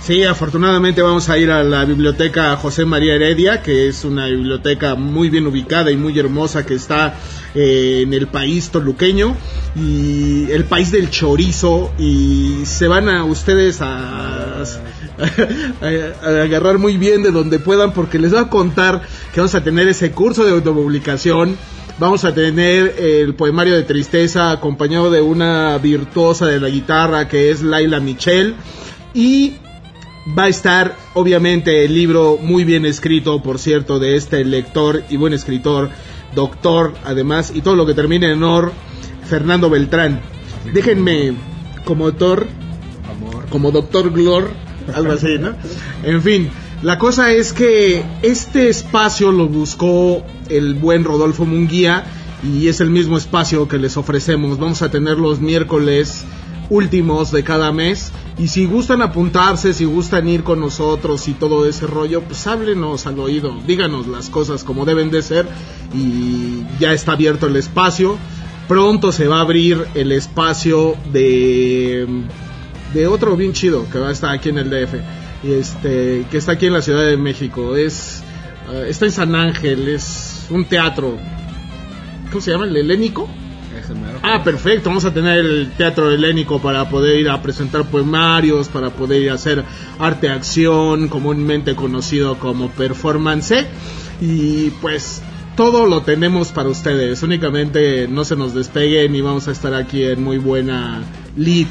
Sí, 0.05 0.23
afortunadamente 0.23 1.01
vamos 1.01 1.29
a 1.29 1.37
ir 1.39 1.49
a 1.49 1.63
la 1.63 1.83
biblioteca 1.83 2.55
José 2.57 2.85
María 2.85 3.15
Heredia, 3.15 3.63
que 3.63 3.87
es 3.87 4.05
una 4.05 4.27
biblioteca 4.27 4.93
muy 4.93 5.31
bien 5.31 5.47
ubicada 5.47 5.89
y 5.89 5.97
muy 5.97 6.19
hermosa 6.19 6.63
que 6.63 6.75
está 6.75 7.15
eh, 7.55 8.01
en 8.03 8.13
el 8.13 8.27
país 8.27 8.69
toluqueño 8.69 9.35
y 9.75 10.51
el 10.51 10.65
país 10.65 10.91
del 10.91 11.09
chorizo 11.09 11.91
y 11.97 12.65
se 12.65 12.87
van 12.87 13.09
a 13.09 13.23
ustedes 13.25 13.81
a, 13.81 14.63
agarrar 16.21 16.77
muy 16.77 16.97
bien 16.97 17.23
de 17.23 17.31
donde 17.31 17.57
puedan 17.57 17.91
porque 17.91 18.19
les 18.19 18.29
voy 18.29 18.41
a 18.41 18.49
contar 18.49 19.01
que 19.33 19.39
vamos 19.39 19.55
a 19.55 19.63
tener 19.63 19.87
ese 19.87 20.11
curso 20.11 20.43
de 20.43 20.51
autopublicación. 20.51 21.57
Vamos 21.97 22.25
a 22.25 22.33
tener 22.35 22.93
el 22.99 23.33
poemario 23.33 23.73
de 23.73 23.81
tristeza 23.81 24.51
acompañado 24.51 25.09
de 25.09 25.21
una 25.21 25.75
virtuosa 25.79 26.45
de 26.45 26.59
la 26.59 26.69
guitarra 26.69 27.27
que 27.27 27.49
es 27.49 27.63
Laila 27.63 27.99
Michel. 27.99 28.53
Y 29.15 29.53
va 30.27 30.45
a 30.45 30.47
estar 30.47 30.95
obviamente 31.13 31.85
el 31.85 31.93
libro 31.93 32.37
muy 32.41 32.63
bien 32.63 32.85
escrito, 32.85 33.41
por 33.41 33.59
cierto, 33.59 33.99
de 33.99 34.15
este 34.15 34.43
lector 34.43 35.03
y 35.09 35.17
buen 35.17 35.33
escritor, 35.33 35.89
doctor 36.33 36.93
además, 37.03 37.51
y 37.53 37.61
todo 37.61 37.75
lo 37.75 37.85
que 37.85 37.93
termine 37.93 38.31
en 38.31 38.43
or, 38.43 38.71
Fernando 39.27 39.69
Beltrán. 39.69 40.21
Déjenme 40.73 41.33
como 41.83 42.05
autor, 42.05 42.47
como 43.49 43.71
doctor 43.71 44.11
Glor, 44.11 44.51
algo 44.93 45.13
así, 45.13 45.37
¿no? 45.39 45.53
En 46.03 46.21
fin, 46.21 46.49
la 46.81 46.97
cosa 46.97 47.31
es 47.31 47.53
que 47.53 48.03
este 48.21 48.69
espacio 48.69 49.31
lo 49.31 49.47
buscó 49.47 50.23
el 50.49 50.73
buen 50.73 51.03
Rodolfo 51.03 51.45
Munguía 51.45 52.03
y 52.43 52.67
es 52.67 52.81
el 52.81 52.89
mismo 52.89 53.17
espacio 53.17 53.67
que 53.67 53.77
les 53.77 53.97
ofrecemos. 53.97 54.59
Vamos 54.59 54.81
a 54.81 54.91
tener 54.91 55.17
los 55.17 55.39
miércoles 55.39 56.25
últimos 56.69 57.31
de 57.31 57.43
cada 57.43 57.71
mes 57.71 58.11
y 58.37 58.47
si 58.49 58.65
gustan 58.65 59.01
apuntarse, 59.01 59.73
si 59.73 59.85
gustan 59.85 60.27
ir 60.27 60.43
con 60.43 60.59
nosotros 60.59 61.27
y 61.27 61.33
todo 61.33 61.67
ese 61.67 61.87
rollo, 61.87 62.21
pues 62.21 62.45
háblenos 62.47 63.07
al 63.07 63.19
oído, 63.19 63.55
díganos 63.65 64.07
las 64.07 64.29
cosas 64.29 64.63
como 64.63 64.85
deben 64.85 65.09
de 65.11 65.21
ser 65.21 65.47
y 65.93 66.63
ya 66.79 66.93
está 66.93 67.13
abierto 67.13 67.47
el 67.47 67.55
espacio. 67.55 68.17
Pronto 68.67 69.11
se 69.11 69.27
va 69.27 69.37
a 69.37 69.41
abrir 69.41 69.85
el 69.93 70.11
espacio 70.11 70.95
de 71.13 72.07
de 72.95 73.07
otro 73.07 73.35
bien 73.35 73.51
chido 73.51 73.87
que 73.91 73.99
va 73.99 74.09
a 74.09 74.11
estar 74.13 74.31
aquí 74.33 74.49
en 74.49 74.57
el 74.57 74.69
DF, 74.69 74.93
este, 75.43 76.25
que 76.31 76.37
está 76.37 76.53
aquí 76.53 76.67
en 76.67 76.73
la 76.73 76.81
Ciudad 76.81 77.05
de 77.05 77.17
México. 77.17 77.75
Es, 77.75 78.23
eh, 78.71 78.87
está 78.89 79.05
en 79.05 79.11
San 79.11 79.35
Ángel, 79.35 79.89
es 79.89 80.47
un 80.49 80.63
teatro. 80.65 81.17
¿Cómo 82.29 82.41
se 82.41 82.51
llama? 82.51 82.65
¿El 82.65 82.77
helénico? 82.77 83.27
Ah, 84.23 84.43
perfecto. 84.43 84.89
Vamos 84.89 85.05
a 85.05 85.13
tener 85.13 85.39
el 85.39 85.71
teatro 85.77 86.11
helénico 86.11 86.61
para 86.61 86.89
poder 86.89 87.19
ir 87.19 87.29
a 87.29 87.41
presentar 87.41 87.85
poemarios, 87.85 88.67
para 88.67 88.89
poder 88.89 89.21
ir 89.21 89.31
a 89.31 89.35
hacer 89.35 89.63
arte 89.99 90.29
acción, 90.29 91.07
comúnmente 91.07 91.75
conocido 91.75 92.37
como 92.39 92.69
performance. 92.69 93.65
Y 94.21 94.69
pues 94.81 95.21
todo 95.55 95.85
lo 95.87 96.01
tenemos 96.01 96.49
para 96.49 96.69
ustedes. 96.69 97.23
Únicamente 97.23 98.07
no 98.07 98.25
se 98.25 98.35
nos 98.35 98.53
despeguen 98.53 99.15
y 99.15 99.21
vamos 99.21 99.47
a 99.47 99.51
estar 99.51 99.73
aquí 99.73 100.03
en 100.03 100.23
muy 100.23 100.37
buena 100.37 101.03
lead 101.37 101.67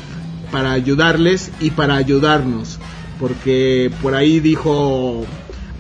para 0.51 0.73
ayudarles 0.73 1.51
y 1.61 1.71
para 1.71 1.97
ayudarnos. 1.97 2.79
Porque 3.19 3.91
por 4.03 4.15
ahí 4.15 4.41
dijo 4.41 5.25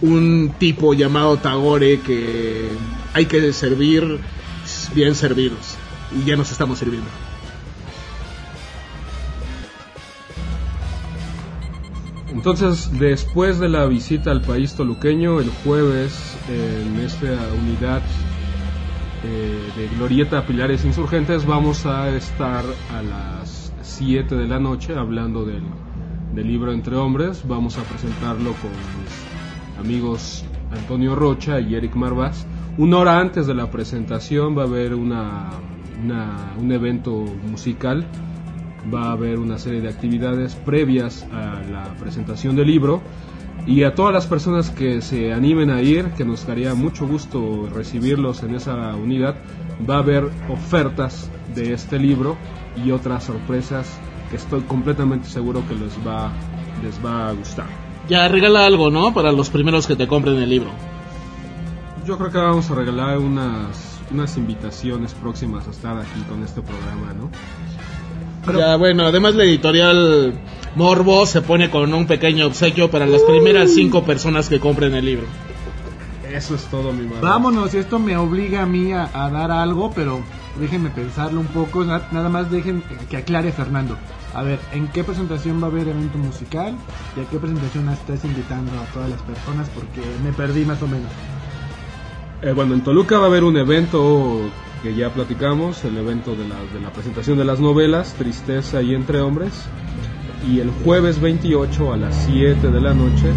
un 0.00 0.54
tipo 0.58 0.94
llamado 0.94 1.36
Tagore 1.38 2.00
que 2.00 2.68
hay 3.12 3.26
que 3.26 3.52
servir 3.52 4.18
bien 4.94 5.14
servidos. 5.14 5.76
Y 6.12 6.24
ya 6.24 6.36
nos 6.36 6.50
estamos 6.50 6.78
sirviendo. 6.78 7.08
Entonces, 12.34 12.90
después 12.98 13.58
de 13.58 13.68
la 13.68 13.86
visita 13.86 14.30
al 14.30 14.42
país 14.42 14.74
toluqueño, 14.74 15.40
el 15.40 15.50
jueves, 15.64 16.36
en 16.48 17.00
esta 17.00 17.26
unidad 17.58 18.02
eh, 19.22 19.70
de 19.76 19.88
Glorieta 19.96 20.44
Pilares 20.44 20.84
Insurgentes, 20.84 21.46
vamos 21.46 21.86
a 21.86 22.10
estar 22.10 22.64
a 22.92 23.02
las 23.02 23.72
7 23.82 24.34
de 24.34 24.46
la 24.46 24.58
noche 24.58 24.94
hablando 24.94 25.44
del, 25.44 25.62
del 26.34 26.46
libro 26.46 26.72
Entre 26.72 26.96
Hombres. 26.96 27.46
Vamos 27.46 27.78
a 27.78 27.82
presentarlo 27.84 28.52
con 28.54 28.70
mis 28.72 29.78
amigos 29.78 30.44
Antonio 30.72 31.14
Rocha 31.14 31.60
y 31.60 31.74
Eric 31.76 31.94
Marvaz. 31.94 32.46
Una 32.76 32.98
hora 32.98 33.20
antes 33.20 33.46
de 33.46 33.54
la 33.54 33.70
presentación 33.70 34.58
va 34.58 34.62
a 34.62 34.66
haber 34.66 34.94
una, 34.94 35.50
una- 36.02 36.52
un 36.58 36.72
evento 36.72 37.12
musical 37.50 38.04
va 38.92 39.08
a 39.08 39.12
haber 39.12 39.38
una 39.38 39.58
serie 39.58 39.80
de 39.80 39.88
actividades 39.88 40.54
previas 40.56 41.26
a 41.32 41.60
la 41.70 41.84
presentación 41.98 42.56
del 42.56 42.66
libro 42.66 43.00
y 43.66 43.84
a 43.84 43.94
todas 43.94 44.12
las 44.12 44.26
personas 44.26 44.70
que 44.70 45.00
se 45.00 45.32
animen 45.32 45.70
a 45.70 45.80
ir, 45.80 46.10
que 46.16 46.24
nos 46.24 46.46
daría 46.46 46.74
mucho 46.74 47.06
gusto 47.06 47.68
recibirlos 47.74 48.42
en 48.42 48.54
esa 48.54 48.94
unidad, 48.94 49.36
va 49.88 49.96
a 49.96 49.98
haber 49.98 50.28
ofertas 50.50 51.30
de 51.54 51.72
este 51.72 51.98
libro 51.98 52.36
y 52.84 52.90
otras 52.90 53.24
sorpresas 53.24 53.98
que 54.30 54.36
estoy 54.36 54.60
completamente 54.62 55.28
seguro 55.28 55.62
que 55.66 55.74
les 55.74 55.96
va, 56.06 56.30
les 56.82 57.02
va 57.02 57.28
a 57.28 57.32
gustar. 57.32 57.66
Ya 58.08 58.28
regala 58.28 58.66
algo, 58.66 58.90
¿no? 58.90 59.14
Para 59.14 59.32
los 59.32 59.48
primeros 59.48 59.86
que 59.86 59.96
te 59.96 60.06
compren 60.06 60.36
el 60.36 60.50
libro. 60.50 60.68
Yo 62.06 62.18
creo 62.18 62.30
que 62.30 62.38
vamos 62.38 62.70
a 62.70 62.74
regalar 62.74 63.18
unas, 63.18 63.93
unas 64.10 64.36
invitaciones 64.36 65.12
próximas 65.14 65.66
a 65.66 65.70
estar 65.70 65.96
aquí 65.98 66.20
con 66.28 66.42
este 66.44 66.60
programa, 66.62 67.12
¿no? 67.12 67.30
Ya, 68.58 68.76
bueno, 68.76 69.04
además 69.06 69.34
la 69.34 69.44
editorial 69.44 70.34
Morbo 70.76 71.24
se 71.24 71.40
pone 71.40 71.70
con 71.70 71.94
un 71.94 72.06
pequeño 72.06 72.46
obsequio 72.46 72.90
para 72.90 73.06
las 73.06 73.22
primeras 73.22 73.70
cinco 73.72 74.04
personas 74.04 74.48
que 74.50 74.60
compren 74.60 74.94
el 74.94 75.04
libro. 75.06 75.26
Eso 76.30 76.54
es 76.54 76.64
todo, 76.64 76.92
mi 76.92 77.04
madre. 77.06 77.20
Vámonos, 77.22 77.72
y 77.74 77.78
esto 77.78 77.98
me 77.98 78.16
obliga 78.16 78.62
a 78.62 78.66
mí 78.66 78.92
a, 78.92 79.08
a 79.14 79.30
dar 79.30 79.50
algo, 79.50 79.92
pero 79.94 80.20
déjenme 80.60 80.90
pensarlo 80.90 81.40
un 81.40 81.46
poco. 81.46 81.84
na- 81.84 82.02
Nada 82.10 82.28
más 82.28 82.50
dejen 82.50 82.82
que 83.08 83.16
aclare 83.16 83.52
Fernando. 83.52 83.96
A 84.34 84.42
ver, 84.42 84.58
¿en 84.72 84.88
qué 84.88 85.04
presentación 85.04 85.62
va 85.62 85.68
a 85.68 85.70
haber 85.70 85.86
evento 85.88 86.18
musical? 86.18 86.74
¿Y 87.16 87.20
a 87.20 87.24
qué 87.30 87.38
presentación 87.38 87.88
estás 87.88 88.24
invitando 88.24 88.72
a 88.72 88.84
todas 88.92 89.08
las 89.10 89.22
personas? 89.22 89.68
Porque 89.70 90.00
me 90.24 90.32
perdí 90.32 90.64
más 90.64 90.82
o 90.82 90.88
menos. 90.88 91.10
Eh, 92.44 92.52
bueno, 92.52 92.74
en 92.74 92.82
Toluca 92.82 93.16
va 93.16 93.24
a 93.24 93.28
haber 93.28 93.42
un 93.42 93.56
evento 93.56 94.50
que 94.82 94.94
ya 94.94 95.08
platicamos, 95.08 95.82
el 95.86 95.96
evento 95.96 96.36
de 96.36 96.46
la, 96.46 96.56
de 96.74 96.78
la 96.78 96.90
presentación 96.90 97.38
de 97.38 97.44
las 97.46 97.58
novelas, 97.58 98.12
Tristeza 98.18 98.82
y 98.82 98.94
Entre 98.94 99.22
Hombres. 99.22 99.64
Y 100.46 100.60
el 100.60 100.70
jueves 100.70 101.22
28 101.22 101.94
a 101.94 101.96
las 101.96 102.14
7 102.26 102.70
de 102.70 102.80
la 102.82 102.92
noche, 102.92 103.32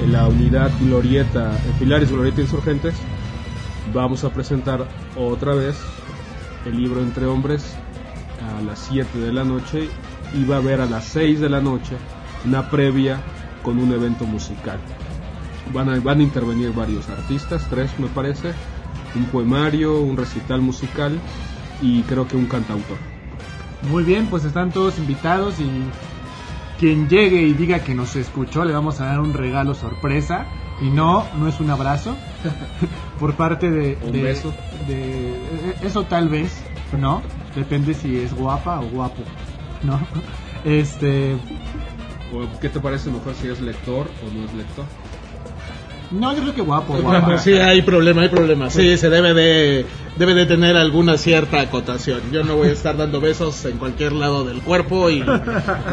en 0.00 0.12
la 0.12 0.28
unidad 0.28 0.70
Glorieta, 0.80 1.58
en 1.66 1.72
Pilares 1.80 2.12
Glorieta 2.12 2.40
Insurgentes, 2.40 2.94
vamos 3.92 4.22
a 4.22 4.30
presentar 4.30 4.86
otra 5.16 5.56
vez 5.56 5.76
el 6.66 6.76
libro 6.76 7.00
Entre 7.00 7.26
Hombres 7.26 7.76
a 8.48 8.62
las 8.62 8.78
7 8.78 9.18
de 9.18 9.32
la 9.32 9.42
noche 9.42 9.88
y 10.34 10.44
va 10.44 10.54
a 10.54 10.58
haber 10.58 10.80
a 10.80 10.86
las 10.86 11.04
6 11.06 11.40
de 11.40 11.48
la 11.48 11.60
noche 11.60 11.96
una 12.44 12.70
previa 12.70 13.20
con 13.64 13.80
un 13.80 13.92
evento 13.92 14.24
musical. 14.24 14.78
Van 15.72 15.88
a, 15.88 15.98
van 16.00 16.20
a 16.20 16.22
intervenir 16.22 16.72
varios 16.72 17.08
artistas, 17.08 17.66
tres 17.68 17.90
me 17.98 18.06
parece, 18.08 18.52
un 19.14 19.24
poemario, 19.26 20.00
un 20.00 20.16
recital 20.16 20.60
musical 20.60 21.18
y 21.82 22.02
creo 22.02 22.26
que 22.28 22.36
un 22.36 22.46
cantautor. 22.46 22.96
Muy 23.90 24.04
bien, 24.04 24.26
pues 24.26 24.44
están 24.44 24.70
todos 24.70 24.98
invitados 24.98 25.58
y 25.60 25.68
quien 26.78 27.08
llegue 27.08 27.42
y 27.42 27.52
diga 27.54 27.80
que 27.80 27.94
nos 27.94 28.16
escuchó 28.16 28.64
le 28.64 28.72
vamos 28.72 29.00
a 29.00 29.06
dar 29.06 29.20
un 29.20 29.32
regalo 29.34 29.74
sorpresa. 29.74 30.46
Y 30.80 30.90
no, 30.90 31.24
no 31.38 31.48
es 31.48 31.58
un 31.58 31.70
abrazo 31.70 32.14
por 33.18 33.34
parte 33.34 33.70
de... 33.70 33.96
Un 34.02 34.12
de- 34.12 34.22
beso. 34.22 34.52
de- 34.86 35.74
eso 35.82 36.04
tal 36.04 36.28
vez, 36.28 36.52
¿no? 36.98 37.22
Depende 37.54 37.94
si 37.94 38.18
es 38.18 38.34
guapa 38.34 38.80
o 38.80 38.86
guapo, 38.88 39.22
¿no? 39.82 39.98
Este... 40.64 41.34
¿O 42.32 42.60
¿Qué 42.60 42.68
te 42.68 42.78
parece 42.80 43.08
mejor 43.10 43.34
si 43.34 43.46
es 43.48 43.60
lector 43.60 44.06
o 44.22 44.34
no 44.38 44.44
es 44.44 44.52
lector? 44.52 44.84
No, 46.10 46.32
yo 46.34 46.42
creo 46.42 46.54
que 46.54 46.62
guapo, 46.62 46.94
guapa. 47.02 47.38
Sí, 47.38 47.52
hay 47.54 47.82
problema, 47.82 48.22
hay 48.22 48.28
problema. 48.28 48.70
Sí, 48.70 48.96
se 48.96 49.10
debe 49.10 49.34
de, 49.34 49.86
debe 50.16 50.34
de 50.34 50.46
tener 50.46 50.76
alguna 50.76 51.18
cierta 51.18 51.60
acotación. 51.60 52.20
Yo 52.32 52.44
no 52.44 52.56
voy 52.56 52.68
a 52.68 52.72
estar 52.72 52.96
dando 52.96 53.20
besos 53.20 53.64
en 53.64 53.78
cualquier 53.78 54.12
lado 54.12 54.44
del 54.44 54.60
cuerpo 54.60 55.10
y 55.10 55.24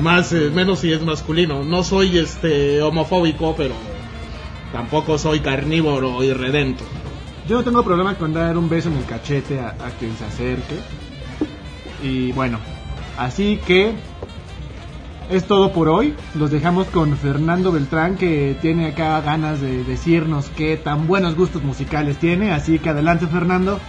más, 0.02 0.32
eh, 0.34 0.52
menos 0.54 0.80
si 0.80 0.92
es 0.92 1.02
masculino. 1.02 1.64
No 1.64 1.84
soy 1.84 2.18
este 2.18 2.82
homofóbico, 2.82 3.56
pero 3.56 3.74
tampoco 4.72 5.18
soy 5.18 5.40
carnívoro 5.40 6.24
y 6.24 6.34
redento. 6.34 6.84
Yo 7.48 7.58
no 7.58 7.64
tengo 7.64 7.84
problema 7.84 8.16
con 8.16 8.34
dar 8.34 8.58
un 8.58 8.70
beso 8.70 8.90
en 8.90 8.98
el 8.98 9.06
cachete 9.06 9.60
a, 9.60 9.70
a 9.70 9.90
quien 10.00 10.16
se 10.16 10.26
acerque. 10.26 10.76
Y 12.02 12.32
bueno, 12.34 12.60
así 13.18 13.60
que 13.66 13.94
es 15.36 15.46
todo 15.46 15.72
por 15.72 15.90
hoy. 15.90 16.14
Los 16.36 16.52
dejamos 16.52 16.88
con 16.88 17.18
Fernando 17.18 17.72
Beltrán 17.72 18.18
que 18.18 18.56
tiene 18.62 18.88
acá 18.88 19.20
ganas 19.22 19.62
de 19.62 19.84
decirnos 19.84 20.52
qué 20.56 20.78
tan 20.78 21.08
buenos 21.08 21.36
gustos 21.36 21.64
musicales 21.64 22.18
tiene. 22.18 22.52
Así 22.52 22.80
que 22.80 22.90
adelante 22.90 23.28
Fernando. 23.28 23.80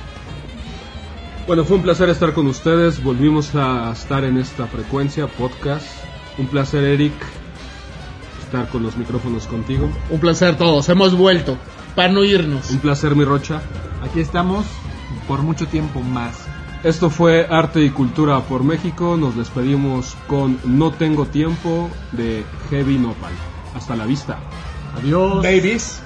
Bueno, 1.46 1.64
fue 1.64 1.76
un 1.76 1.82
placer 1.82 2.08
estar 2.08 2.32
con 2.32 2.46
ustedes. 2.46 3.02
Volvimos 3.02 3.54
a 3.54 3.92
estar 3.92 4.24
en 4.24 4.38
esta 4.38 4.66
frecuencia, 4.66 5.26
podcast. 5.26 5.86
Un 6.38 6.46
placer, 6.46 6.82
Eric, 6.84 7.12
estar 8.42 8.68
con 8.68 8.82
los 8.82 8.96
micrófonos 8.96 9.46
contigo. 9.46 9.90
Un 10.08 10.20
placer 10.20 10.56
todos, 10.56 10.88
hemos 10.88 11.14
vuelto, 11.14 11.58
para 11.94 12.08
no 12.08 12.24
irnos. 12.24 12.70
Un 12.70 12.78
placer, 12.78 13.14
mi 13.14 13.24
Rocha. 13.24 13.60
Aquí 14.02 14.20
estamos 14.20 14.64
por 15.28 15.42
mucho 15.42 15.66
tiempo 15.66 16.00
más. 16.00 16.43
Esto 16.84 17.08
fue 17.08 17.46
Arte 17.48 17.82
y 17.82 17.88
Cultura 17.88 18.40
por 18.40 18.62
México. 18.62 19.16
Nos 19.16 19.34
despedimos 19.34 20.14
con 20.26 20.58
No 20.64 20.90
Tengo 20.92 21.24
Tiempo 21.24 21.88
de 22.12 22.44
Heavy 22.68 22.98
Nopal. 22.98 23.32
Hasta 23.74 23.96
la 23.96 24.04
vista. 24.04 24.38
Adiós. 24.98 25.36
Babies. 25.42 26.02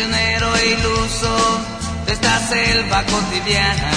Prisionero 0.00 0.56
e 0.56 0.66
iluso 0.68 1.60
de 2.06 2.12
esta 2.14 2.38
selva 2.48 3.04
cotidiana. 3.04 3.92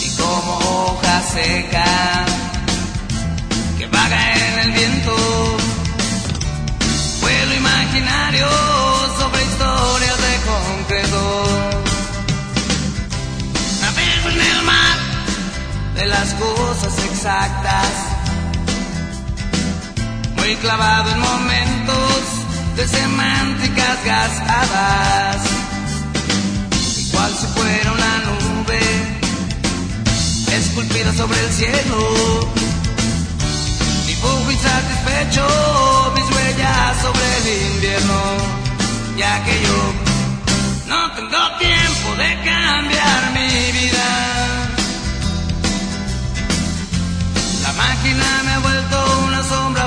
Y 0.00 0.16
como 0.16 0.56
hoja 0.56 1.22
seca 1.34 1.84
que 3.76 3.86
vaga 3.88 4.32
en 4.32 4.58
el 4.60 4.72
viento. 4.72 5.14
Vuelo 7.20 7.54
imaginario 7.54 8.48
sobre 9.18 9.44
historias 9.44 10.18
de 10.26 10.34
concreto. 10.52 11.22
Navego 13.82 14.28
en 14.30 14.40
el 14.40 14.62
mar 14.62 14.98
de 15.96 16.06
las 16.06 16.32
cosas 16.32 17.04
exactas. 17.10 17.92
Muy 20.34 20.56
clavado 20.56 21.10
en 21.10 21.20
momentos 21.20 22.05
de 22.76 22.86
semánticas 22.86 24.04
gastadas. 24.04 25.36
Igual 27.08 27.32
si 27.40 27.46
fuera 27.58 27.92
una 27.92 28.18
nube 28.26 28.80
esculpida 30.52 31.12
sobre 31.14 31.40
el 31.40 31.52
cielo. 31.52 31.98
Dibujo 34.06 34.50
insatisfecho 34.50 36.12
mis 36.16 36.24
huellas 36.34 36.96
sobre 37.00 37.26
el 37.38 37.74
invierno. 37.74 38.20
Ya 39.16 39.42
que 39.44 39.62
yo 39.62 39.78
no 40.88 41.12
tengo 41.12 41.42
tiempo 41.58 42.08
de 42.18 42.28
cambiar 42.44 43.32
mi 43.32 43.72
vida. 43.78 44.06
La 47.62 47.72
máquina 47.72 48.42
me 48.44 48.52
ha 48.52 48.58
vuelto 48.58 48.96
una 49.26 49.42
sombra 49.42 49.86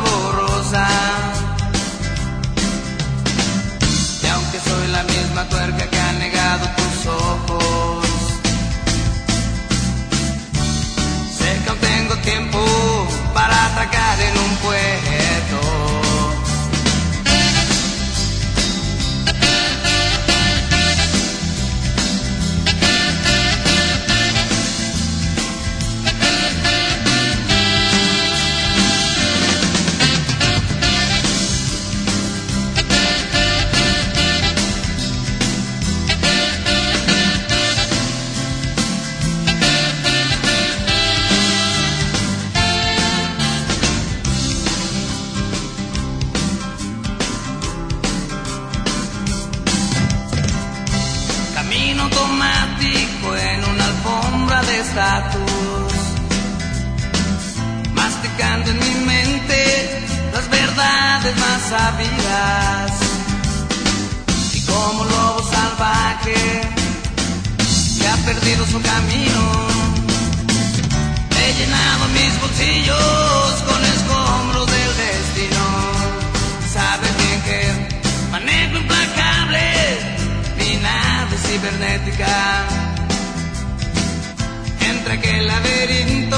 Entre 84.82 85.14
aquel 85.14 85.46
laberinto 85.46 86.38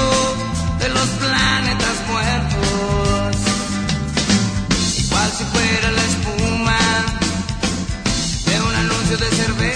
de 0.78 0.88
los 0.90 1.08
planetas 1.20 1.96
muertos, 2.10 3.36
cual 5.08 5.30
si 5.38 5.44
fuera 5.44 5.90
la 5.90 6.02
espuma 6.02 6.78
de 8.44 8.60
un 8.60 8.74
anuncio 8.74 9.16
de 9.16 9.30
cerveza. 9.36 9.71